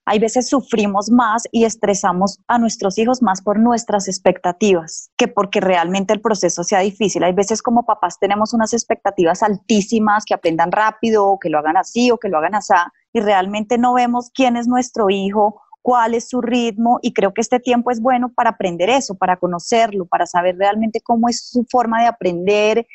hay 0.06 0.20
veces 0.20 0.48
sufrimos 0.48 1.10
más 1.10 1.44
y 1.52 1.66
estresamos 1.66 2.40
a 2.48 2.60
nuestros 2.60 2.98
hijos 2.98 3.22
más 3.22 3.42
por 3.42 3.60
nuestras 3.60 4.08
expectativas 4.08 5.10
que 5.18 5.28
porque 5.28 5.60
realmente 5.60 6.14
el 6.14 6.22
proceso 6.22 6.64
sea 6.64 6.80
difícil. 6.80 7.24
Hay 7.24 7.34
veces 7.34 7.62
como 7.62 7.86
papás 7.86 8.20
tenemos 8.20 8.54
unas 8.54 8.74
expectativas 8.74 9.42
altísimas, 9.42 10.26
que 10.26 10.36
aprendan 10.36 10.72
rápido 10.72 11.26
o 11.26 11.40
que 11.40 11.50
lo 11.50 11.58
hagan 11.58 11.78
así 11.78 12.12
o 12.12 12.18
que 12.18 12.30
lo 12.30 12.38
hagan 12.38 12.56
así 12.56 12.66
y 13.14 13.20
realmente 13.20 13.78
no 13.78 13.94
vemos 13.94 14.32
quién 14.34 14.58
es 14.58 14.68
nuestro 14.68 15.10
hijo 15.10 15.62
cuál 15.86 16.16
es 16.16 16.30
su 16.30 16.42
ritmo 16.42 16.98
y 17.04 17.14
creo 17.14 17.32
que 17.32 17.42
este 17.42 17.60
tiempo 17.60 17.92
es 17.92 18.02
bueno 18.02 18.34
para 18.34 18.50
aprender 18.50 18.90
eso, 18.90 19.14
para 19.14 19.38
conocerlo, 19.38 20.08
para 20.08 20.26
saber 20.26 20.58
realmente 20.58 21.00
cómo 21.00 21.30
es 21.30 21.48
su 21.48 21.64
forma 21.70 22.02
de 22.02 22.08
aprender, 22.08 22.88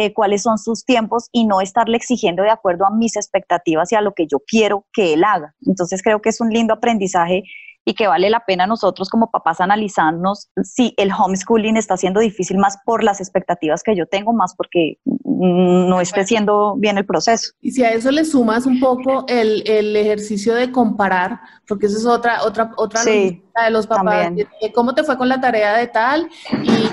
eh, 0.00 0.12
cuáles 0.12 0.42
son 0.42 0.58
sus 0.58 0.84
tiempos 0.84 1.28
y 1.32 1.44
no 1.44 1.60
estarle 1.60 1.96
exigiendo 1.96 2.44
de 2.44 2.50
acuerdo 2.50 2.86
a 2.86 2.90
mis 2.94 3.16
expectativas 3.16 3.90
y 3.90 3.96
a 3.96 4.00
lo 4.00 4.14
que 4.14 4.28
yo 4.28 4.38
quiero 4.46 4.86
que 4.92 5.12
él 5.14 5.24
haga. 5.24 5.56
Entonces 5.66 6.04
creo 6.04 6.22
que 6.22 6.28
es 6.28 6.40
un 6.40 6.50
lindo 6.50 6.72
aprendizaje 6.72 7.42
y 7.88 7.94
que 7.94 8.06
vale 8.06 8.28
la 8.28 8.44
pena 8.44 8.66
nosotros 8.66 9.08
como 9.08 9.30
papás 9.30 9.62
analizarnos 9.62 10.50
si 10.62 10.92
el 10.98 11.10
homeschooling 11.10 11.78
está 11.78 11.96
siendo 11.96 12.20
difícil 12.20 12.58
más 12.58 12.76
por 12.84 13.02
las 13.02 13.18
expectativas 13.18 13.82
que 13.82 13.96
yo 13.96 14.04
tengo, 14.04 14.34
más 14.34 14.54
porque 14.54 14.98
no 15.06 15.98
esté 15.98 16.26
siendo 16.26 16.76
bien 16.76 16.98
el 16.98 17.06
proceso. 17.06 17.52
Y 17.62 17.70
si 17.70 17.84
a 17.84 17.92
eso 17.94 18.10
le 18.10 18.26
sumas 18.26 18.66
un 18.66 18.78
poco 18.78 19.24
el, 19.26 19.66
el 19.66 19.96
ejercicio 19.96 20.54
de 20.54 20.70
comparar, 20.70 21.40
porque 21.66 21.86
eso 21.86 21.96
es 21.96 22.04
otra, 22.04 22.42
otra, 22.44 22.72
otra 22.76 23.02
de 23.02 23.40
los 23.70 23.86
papás, 23.86 24.32
cómo 24.74 24.94
te 24.94 25.02
fue 25.02 25.16
con 25.16 25.30
la 25.30 25.40
tarea 25.40 25.74
de 25.78 25.86
tal 25.86 26.28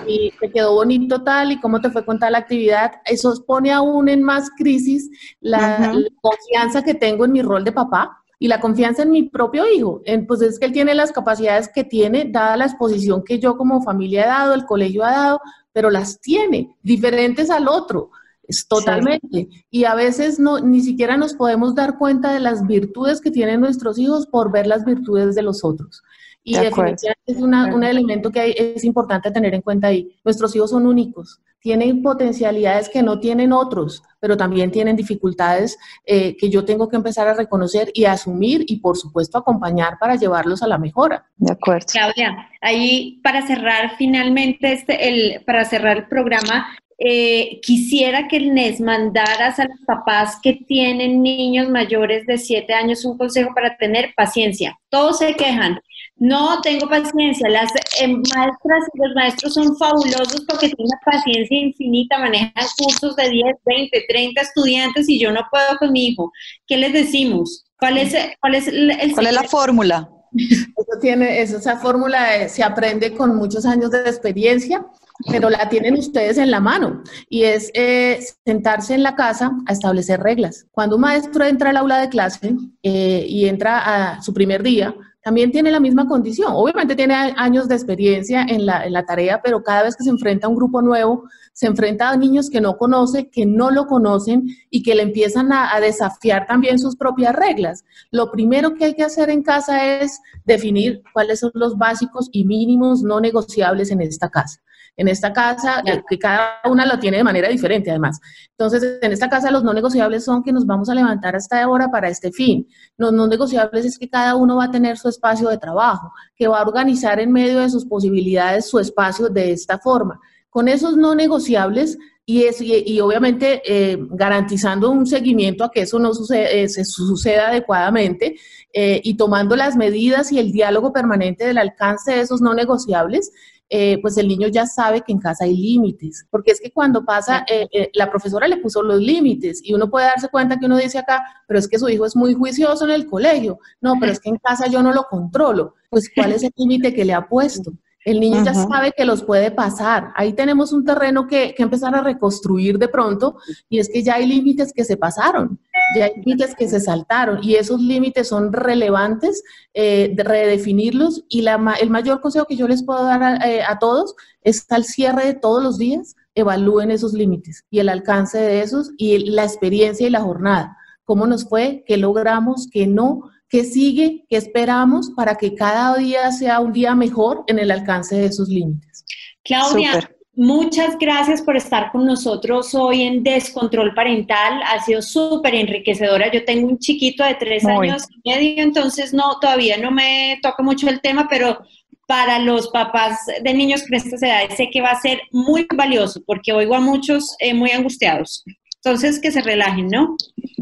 y, 0.07 0.31
te 0.39 0.49
quedó 0.49 0.75
bonito 0.75 1.23
tal 1.23 1.51
y 1.51 1.59
cómo 1.59 1.81
te 1.81 1.89
fue 1.89 2.05
con 2.05 2.19
tal 2.19 2.35
actividad, 2.35 2.93
eso 3.03 3.33
pone 3.45 3.73
aún 3.73 4.07
en 4.07 4.23
más 4.23 4.49
crisis 4.57 5.09
la 5.41 5.93
confianza 6.21 6.83
que 6.83 6.93
tengo 6.93 7.25
en 7.25 7.33
mi 7.33 7.41
rol 7.41 7.65
de 7.65 7.73
papá 7.73 8.21
y 8.45 8.47
la 8.47 8.61
confianza 8.61 9.01
en 9.01 9.09
mi 9.09 9.23
propio 9.23 9.63
hijo. 9.67 10.03
pues 10.27 10.39
es 10.43 10.59
que 10.59 10.67
él 10.67 10.71
tiene 10.71 10.93
las 10.93 11.11
capacidades 11.11 11.67
que 11.67 11.83
tiene, 11.83 12.29
dada 12.31 12.55
la 12.55 12.65
exposición 12.65 13.23
que 13.23 13.39
yo 13.39 13.57
como 13.57 13.81
familia 13.81 14.23
he 14.23 14.27
dado, 14.27 14.53
el 14.53 14.65
colegio 14.65 15.03
ha 15.03 15.09
dado, 15.09 15.41
pero 15.73 15.89
las 15.89 16.21
tiene, 16.21 16.69
diferentes 16.83 17.49
al 17.49 17.67
otro. 17.67 18.11
Es 18.47 18.67
totalmente. 18.67 19.49
Y 19.71 19.85
a 19.85 19.95
veces 19.95 20.37
no, 20.37 20.59
ni 20.59 20.81
siquiera 20.81 21.17
nos 21.17 21.33
podemos 21.33 21.73
dar 21.73 21.97
cuenta 21.97 22.31
de 22.35 22.39
las 22.39 22.67
virtudes 22.67 23.19
que 23.19 23.31
tienen 23.31 23.61
nuestros 23.61 23.97
hijos 23.97 24.27
por 24.27 24.51
ver 24.51 24.67
las 24.67 24.85
virtudes 24.85 25.33
de 25.33 25.41
los 25.41 25.63
otros. 25.63 26.03
Y 26.43 26.53
definitivamente 26.53 27.15
es 27.25 27.41
un 27.41 27.83
elemento 27.83 28.29
que 28.29 28.73
es 28.75 28.83
importante 28.83 29.31
tener 29.31 29.55
en 29.55 29.63
cuenta 29.63 29.87
ahí. 29.87 30.15
Nuestros 30.23 30.55
hijos 30.55 30.69
son 30.69 30.85
únicos, 30.85 31.41
tienen 31.65 32.03
potencialidades 32.03 32.89
que 32.89 33.01
no 33.01 33.19
tienen 33.19 33.51
otros. 33.51 34.03
pero 34.19 34.37
también 34.37 34.71
tienen 34.71 34.95
dificultades 34.95 35.77
eh, 36.03 36.35
que 36.37 36.49
yo 36.49 36.65
tengo 36.65 36.89
que 36.89 36.95
empezar 36.95 37.27
a 37.27 37.35
reconocer 37.35 37.91
y 37.93 38.05
asumir 38.05 38.65
y 38.67 38.77
por 38.77 38.97
supuesto 38.97 39.37
acompañar 39.37 39.99
para 39.99 40.15
llevarlos 40.15 40.63
a 40.63 40.67
la 40.67 40.79
mejora. 40.79 41.25
De 41.37 41.51
acuerdo. 41.51 41.85
Claudia, 41.91 42.49
ahí 42.61 43.19
para 43.23 43.45
cerrar 43.45 43.97
finalmente 43.97 44.73
este, 44.73 45.07
el, 45.07 45.43
para 45.43 45.63
cerrar 45.65 45.97
el 45.97 46.07
programa, 46.07 46.67
eh, 46.97 47.59
quisiera 47.61 48.27
que 48.27 48.39
les 48.39 48.79
mandaras 48.79 49.59
a 49.59 49.65
los 49.65 49.79
papás 49.85 50.39
que 50.41 50.53
tienen 50.53 51.21
niños 51.21 51.69
mayores 51.69 52.25
de 52.25 52.37
7 52.37 52.73
años 52.73 53.05
un 53.05 53.17
consejo 53.17 53.53
para 53.53 53.75
tener 53.75 54.13
paciencia. 54.15 54.79
Todos 54.89 55.19
se 55.19 55.35
quejan. 55.35 55.79
No 56.17 56.61
tengo 56.61 56.87
paciencia. 56.87 57.49
Las 57.49 57.71
eh, 57.99 58.07
maestras 58.07 58.83
y 58.93 58.99
los 58.99 59.15
maestros 59.15 59.53
son 59.53 59.77
fabulosos 59.77 60.45
porque 60.47 60.69
tienen 60.69 60.87
una 60.87 60.99
paciencia 61.05 61.57
infinita, 61.57 62.17
manejan 62.17 62.51
cursos 62.77 63.15
de 63.15 63.29
10, 63.29 63.55
20, 63.65 64.05
30 64.07 64.41
estudiantes 64.41 65.09
y 65.09 65.19
yo 65.19 65.31
no 65.31 65.41
puedo 65.51 65.77
con 65.77 65.91
mi 65.91 66.07
hijo. 66.07 66.31
¿Qué 66.67 66.77
les 66.77 66.93
decimos? 66.93 67.65
¿Cuál 67.77 67.97
es, 67.97 68.15
cuál 68.39 68.55
es, 68.55 68.67
el, 68.67 69.11
¿Cuál 69.13 69.27
es 69.27 69.33
la 69.33 69.43
fórmula? 69.43 70.09
Eso 70.35 70.99
tiene, 71.01 71.41
esa 71.41 71.77
fórmula 71.77 72.47
se 72.49 72.63
aprende 72.63 73.13
con 73.13 73.35
muchos 73.35 73.65
años 73.65 73.91
de 73.91 73.99
experiencia 74.01 74.85
pero 75.31 75.49
la 75.49 75.69
tienen 75.69 75.95
ustedes 75.95 76.37
en 76.37 76.51
la 76.51 76.59
mano 76.59 77.03
y 77.29 77.43
es 77.43 77.71
eh, 77.73 78.19
sentarse 78.45 78.93
en 78.93 79.03
la 79.03 79.15
casa 79.15 79.51
a 79.65 79.71
establecer 79.71 80.19
reglas. 80.19 80.67
Cuando 80.71 80.95
un 80.95 81.03
maestro 81.03 81.45
entra 81.45 81.69
al 81.69 81.77
aula 81.77 81.99
de 81.99 82.09
clase 82.09 82.55
eh, 82.83 83.25
y 83.27 83.47
entra 83.47 84.15
a 84.15 84.21
su 84.21 84.33
primer 84.33 84.61
día, 84.61 84.93
también 85.25 85.51
tiene 85.51 85.71
la 85.71 85.79
misma 85.79 86.07
condición. 86.07 86.51
Obviamente 86.53 86.95
tiene 86.95 87.15
años 87.15 87.67
de 87.67 87.73
experiencia 87.73 88.45
en 88.47 88.67
la, 88.67 88.85
en 88.85 88.93
la, 88.93 89.07
tarea, 89.07 89.41
pero 89.43 89.63
cada 89.63 89.81
vez 89.81 89.95
que 89.95 90.03
se 90.03 90.11
enfrenta 90.11 90.45
a 90.45 90.51
un 90.51 90.55
grupo 90.55 90.83
nuevo, 90.83 91.23
se 91.51 91.65
enfrenta 91.65 92.11
a 92.11 92.15
niños 92.15 92.47
que 92.47 92.61
no 92.61 92.77
conoce, 92.77 93.27
que 93.31 93.43
no 93.43 93.71
lo 93.71 93.87
conocen 93.87 94.45
y 94.69 94.83
que 94.83 94.93
le 94.93 95.01
empiezan 95.01 95.51
a, 95.51 95.73
a 95.73 95.79
desafiar 95.79 96.45
también 96.45 96.77
sus 96.77 96.95
propias 96.95 97.33
reglas. 97.33 97.85
Lo 98.11 98.29
primero 98.29 98.75
que 98.75 98.85
hay 98.85 98.93
que 98.93 99.01
hacer 99.01 99.31
en 99.31 99.41
casa 99.41 99.97
es 99.99 100.21
definir 100.45 101.01
cuáles 101.11 101.39
son 101.39 101.49
los 101.55 101.75
básicos 101.75 102.29
y 102.31 102.45
mínimos 102.45 103.01
no 103.01 103.19
negociables 103.19 103.89
en 103.89 104.01
esta 104.01 104.29
casa 104.29 104.61
en 104.97 105.07
esta 105.07 105.33
casa, 105.33 105.83
que 106.09 106.17
cada 106.17 106.61
una 106.65 106.85
lo 106.85 106.99
tiene 106.99 107.17
de 107.17 107.23
manera 107.23 107.49
diferente 107.49 107.89
además. 107.89 108.19
Entonces, 108.51 108.99
en 109.01 109.11
esta 109.11 109.29
casa 109.29 109.51
los 109.51 109.63
no 109.63 109.73
negociables 109.73 110.23
son 110.23 110.43
que 110.43 110.53
nos 110.53 110.65
vamos 110.65 110.89
a 110.89 110.95
levantar 110.95 111.35
hasta 111.35 111.61
ahora 111.61 111.89
para 111.89 112.09
este 112.09 112.31
fin. 112.31 112.67
Los 112.97 113.11
no 113.11 113.27
negociables 113.27 113.85
es 113.85 113.99
que 113.99 114.09
cada 114.09 114.35
uno 114.35 114.57
va 114.57 114.65
a 114.65 114.71
tener 114.71 114.97
su 114.97 115.09
espacio 115.09 115.49
de 115.49 115.57
trabajo, 115.57 116.11
que 116.35 116.47
va 116.47 116.59
a 116.59 116.63
organizar 116.63 117.19
en 117.19 117.31
medio 117.31 117.59
de 117.59 117.69
sus 117.69 117.85
posibilidades 117.85 118.69
su 118.69 118.79
espacio 118.79 119.29
de 119.29 119.51
esta 119.51 119.79
forma. 119.79 120.19
Con 120.49 120.67
esos 120.69 120.95
no 120.95 121.15
negociables, 121.15 121.97
y, 122.27 122.45
es, 122.45 122.59
y, 122.59 122.99
obviamente 123.01 123.61
eh, 123.65 123.99
garantizando 124.09 124.89
un 124.89 125.05
seguimiento 125.05 125.63
a 125.63 125.69
que 125.69 125.81
eso 125.81 125.99
no 125.99 126.11
sucede, 126.13 126.63
eh, 126.63 126.69
se 126.69 126.83
suceda 126.83 127.49
adecuadamente 127.49 128.35
eh, 128.73 128.99
y 129.03 129.15
tomando 129.15 129.55
las 129.55 129.75
medidas 129.75 130.31
y 130.31 130.39
el 130.39 130.51
diálogo 130.51 130.91
permanente 130.91 131.45
del 131.45 131.59
alcance 131.59 132.13
de 132.13 132.21
esos 132.21 132.41
no 132.41 132.55
negociables, 132.55 133.31
eh, 133.67 133.99
pues 133.99 134.15
el 134.17 134.27
niño 134.27 134.47
ya 134.47 134.67
sabe 134.67 135.01
que 135.01 135.11
en 135.11 135.19
casa 135.19 135.45
hay 135.45 135.55
límites, 135.55 136.27
porque 136.29 136.51
es 136.51 136.61
que 136.61 136.71
cuando 136.71 137.03
pasa, 137.03 137.45
eh, 137.49 137.67
eh, 137.71 137.89
la 137.95 138.11
profesora 138.11 138.47
le 138.47 138.57
puso 138.57 138.83
los 138.83 138.99
límites 138.99 139.59
y 139.63 139.73
uno 139.73 139.89
puede 139.89 140.05
darse 140.05 140.29
cuenta 140.29 140.59
que 140.59 140.67
uno 140.67 140.77
dice 140.77 140.99
acá, 140.99 141.23
pero 141.47 141.59
es 141.59 141.67
que 141.67 141.79
su 141.79 141.89
hijo 141.89 142.05
es 142.05 142.15
muy 142.15 142.35
juicioso 142.35 142.85
en 142.85 142.91
el 142.91 143.07
colegio, 143.07 143.57
no, 143.81 143.95
pero 143.99 144.11
es 144.11 144.19
que 144.19 144.29
en 144.29 144.37
casa 144.37 144.67
yo 144.67 144.83
no 144.83 144.93
lo 144.93 145.05
controlo, 145.09 145.73
pues 145.89 146.11
¿cuál 146.13 146.33
es 146.33 146.43
el 146.43 146.51
límite 146.55 146.93
que 146.93 147.05
le 147.05 147.13
ha 147.13 147.27
puesto? 147.27 147.73
El 148.05 148.19
niño 148.19 148.43
ya 148.43 148.53
sabe 148.53 148.93
que 148.95 149.03
los 149.03 149.23
puede 149.23 149.49
pasar. 149.49 150.11
Ahí 150.15 150.33
tenemos 150.33 150.71
un 150.71 150.85
terreno 150.85 151.25
que, 151.25 151.55
que, 151.55 151.63
empezar 151.63 151.95
a 151.95 152.01
reconstruir 152.01 152.77
de 152.77 152.87
pronto 152.87 153.37
y 153.67 153.79
es 153.79 153.89
que 153.89 154.03
ya 154.03 154.15
hay 154.15 154.27
límites 154.27 154.71
que 154.73 154.83
se 154.83 154.95
pasaron, 154.95 155.59
ya 155.95 156.05
hay 156.05 156.13
límites 156.15 156.55
que 156.55 156.67
se 156.67 156.79
saltaron 156.79 157.43
y 157.43 157.55
esos 157.55 157.79
límites 157.81 158.27
son 158.27 158.51
relevantes 158.51 159.43
eh, 159.73 160.11
de 160.15 160.23
redefinirlos 160.23 161.23
y 161.29 161.41
la, 161.41 161.75
el 161.79 161.89
mayor 161.89 162.21
consejo 162.21 162.45
que 162.45 162.55
yo 162.55 162.67
les 162.67 162.83
puedo 162.83 163.03
dar 163.03 163.23
a, 163.23 163.35
eh, 163.49 163.63
a 163.63 163.77
todos 163.79 164.15
es 164.41 164.65
al 164.71 164.85
cierre 164.85 165.25
de 165.25 165.33
todos 165.33 165.63
los 165.63 165.77
días, 165.77 166.15
evalúen 166.33 166.91
esos 166.91 167.13
límites 167.13 167.65
y 167.69 167.79
el 167.79 167.89
alcance 167.89 168.39
de 168.39 168.61
esos 168.61 168.91
y 168.97 169.17
la 169.29 169.43
experiencia 169.43 170.07
y 170.07 170.11
la 170.11 170.21
jornada. 170.21 170.77
¿Cómo 171.03 171.27
nos 171.27 171.47
fue? 171.47 171.83
¿Qué 171.85 171.97
logramos? 171.97 172.67
¿Qué 172.71 172.87
no? 172.87 173.29
¿Qué 173.47 173.63
sigue? 173.63 174.25
¿Qué 174.27 174.37
esperamos 174.37 175.11
para 175.11 175.35
que 175.35 175.53
cada 175.55 175.95
día 175.97 176.31
sea 176.31 176.59
un 176.59 176.73
día 176.73 176.95
mejor 176.95 177.43
en 177.47 177.59
el 177.59 177.71
alcance 177.71 178.15
de 178.15 178.25
esos 178.25 178.49
límites? 178.49 179.05
Claudia, 179.43 180.09
muchas 180.35 180.97
gracias 180.97 181.41
por 181.41 181.55
estar 181.55 181.91
con 181.91 182.05
nosotros 182.05 182.73
hoy 182.75 183.03
en 183.03 183.23
Descontrol 183.23 183.93
Parental. 183.93 184.61
Ha 184.63 184.83
sido 184.83 185.01
súper 185.01 185.55
enriquecedora. 185.55 186.31
Yo 186.31 186.43
tengo 186.45 186.67
un 186.67 186.79
chiquito 186.79 187.23
de 187.23 187.35
tres 187.35 187.65
años 187.65 188.03
y 188.23 188.29
medio, 188.29 188.63
entonces 188.63 189.13
no, 189.13 189.39
todavía 189.39 189.77
no 189.77 189.91
me 189.91 190.39
toca 190.41 190.61
mucho 190.63 190.89
el 190.89 191.01
tema, 191.01 191.27
pero 191.29 191.59
para 192.07 192.39
los 192.39 192.69
papás 192.69 193.19
de 193.41 193.53
niños 193.53 193.81
con 193.81 193.95
estas 193.95 194.21
edades 194.21 194.55
sé 194.55 194.69
que 194.71 194.81
va 194.81 194.89
a 194.89 195.01
ser 195.01 195.21
muy 195.31 195.67
valioso 195.73 196.21
porque 196.25 196.53
oigo 196.53 196.75
a 196.75 196.79
muchos 196.79 197.35
eh, 197.39 197.53
muy 197.53 197.71
angustiados. 197.71 198.43
Entonces, 198.83 199.19
que 199.19 199.31
se 199.31 199.41
relajen, 199.41 199.87
¿no? 199.87 200.15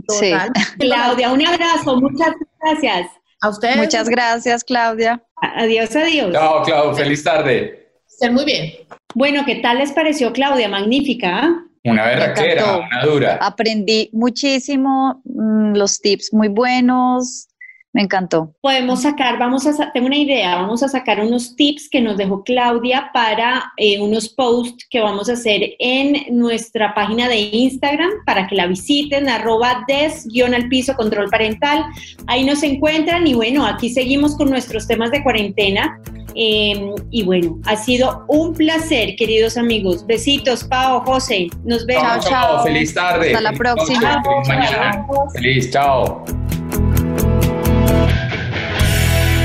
Total. 0.07 0.49
Claudia, 0.79 1.31
un 1.31 1.45
abrazo, 1.45 1.97
muchas 1.97 2.33
gracias. 2.61 3.11
A 3.41 3.49
ustedes. 3.49 3.75
Muchas 3.75 4.07
gracias, 4.07 4.63
Claudia. 4.63 5.21
Adiós, 5.35 5.93
adiós. 5.93 6.31
Chao, 6.31 6.63
Claudia, 6.63 7.03
feliz 7.03 7.21
tarde. 7.21 7.89
Estén 8.07 8.33
muy 8.33 8.45
bien. 8.45 8.71
Bueno, 9.15 9.43
¿qué 9.45 9.55
tal 9.55 9.77
les 9.79 9.91
pareció, 9.91 10.33
Claudia? 10.33 10.67
Magnífica. 10.67 11.39
¿ah? 11.43 11.63
Una 11.85 12.05
berraquera, 12.05 12.77
una 12.77 13.05
dura. 13.05 13.37
Aprendí 13.41 14.09
muchísimo, 14.13 15.21
mm, 15.25 15.75
los 15.75 15.99
tips 15.99 16.33
muy 16.33 16.47
buenos, 16.47 17.49
me 17.93 18.01
encantó. 18.01 18.55
Podemos 18.61 19.03
sacar, 19.03 19.37
vamos 19.37 19.67
a, 19.67 19.91
tengo 19.91 20.07
una 20.07 20.17
idea, 20.17 20.55
vamos 20.55 20.81
a 20.81 20.87
sacar 20.87 21.19
unos 21.19 21.55
tips 21.55 21.89
que 21.89 22.01
nos 22.01 22.17
dejó 22.17 22.43
Claudia 22.43 23.11
para 23.13 23.71
eh, 23.77 24.01
unos 24.01 24.29
posts 24.29 24.87
que 24.89 24.99
vamos 24.99 25.29
a 25.29 25.33
hacer 25.33 25.75
en 25.77 26.35
nuestra 26.35 26.95
página 26.95 27.27
de 27.27 27.37
Instagram 27.39 28.09
para 28.25 28.47
que 28.47 28.55
la 28.55 28.65
visiten, 28.65 29.29
arroba 29.29 29.83
des 29.87 30.27
guion 30.27 30.55
al 30.55 30.69
piso 30.69 30.95
control 30.95 31.29
parental. 31.29 31.85
Ahí 32.25 32.43
nos 32.43 32.63
encuentran 32.63 33.27
y 33.27 33.35
bueno, 33.35 33.65
aquí 33.65 33.89
seguimos 33.89 34.35
con 34.37 34.49
nuestros 34.49 34.87
temas 34.87 35.11
de 35.11 35.21
cuarentena. 35.21 35.99
Em, 36.35 36.93
y 37.11 37.23
bueno, 37.23 37.59
ha 37.65 37.75
sido 37.75 38.25
un 38.27 38.53
placer, 38.53 39.15
queridos 39.15 39.57
amigos. 39.57 40.05
Besitos, 40.05 40.63
Pau, 40.63 41.01
José. 41.01 41.47
Nos 41.63 41.85
vemos. 41.85 42.03
Chao, 42.03 42.19
chao. 42.21 42.63
Feliz 42.63 42.93
tarde. 42.93 43.27
Hasta 43.27 43.41
la 43.41 43.53
próxima. 43.53 44.23
Feliz 44.23 44.47
mañana. 44.47 45.05
Feliz, 45.33 45.71
chao. 45.71 46.23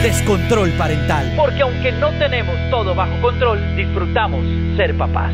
Descontrol 0.03 0.71
parental. 0.73 1.33
Porque 1.37 1.61
aunque 1.61 1.93
no 1.93 2.11
tenemos 2.19 2.55
todo 2.71 2.95
bajo 2.95 3.21
control, 3.21 3.59
disfrutamos 3.77 4.45
ser 4.77 4.97
papás. 4.97 5.33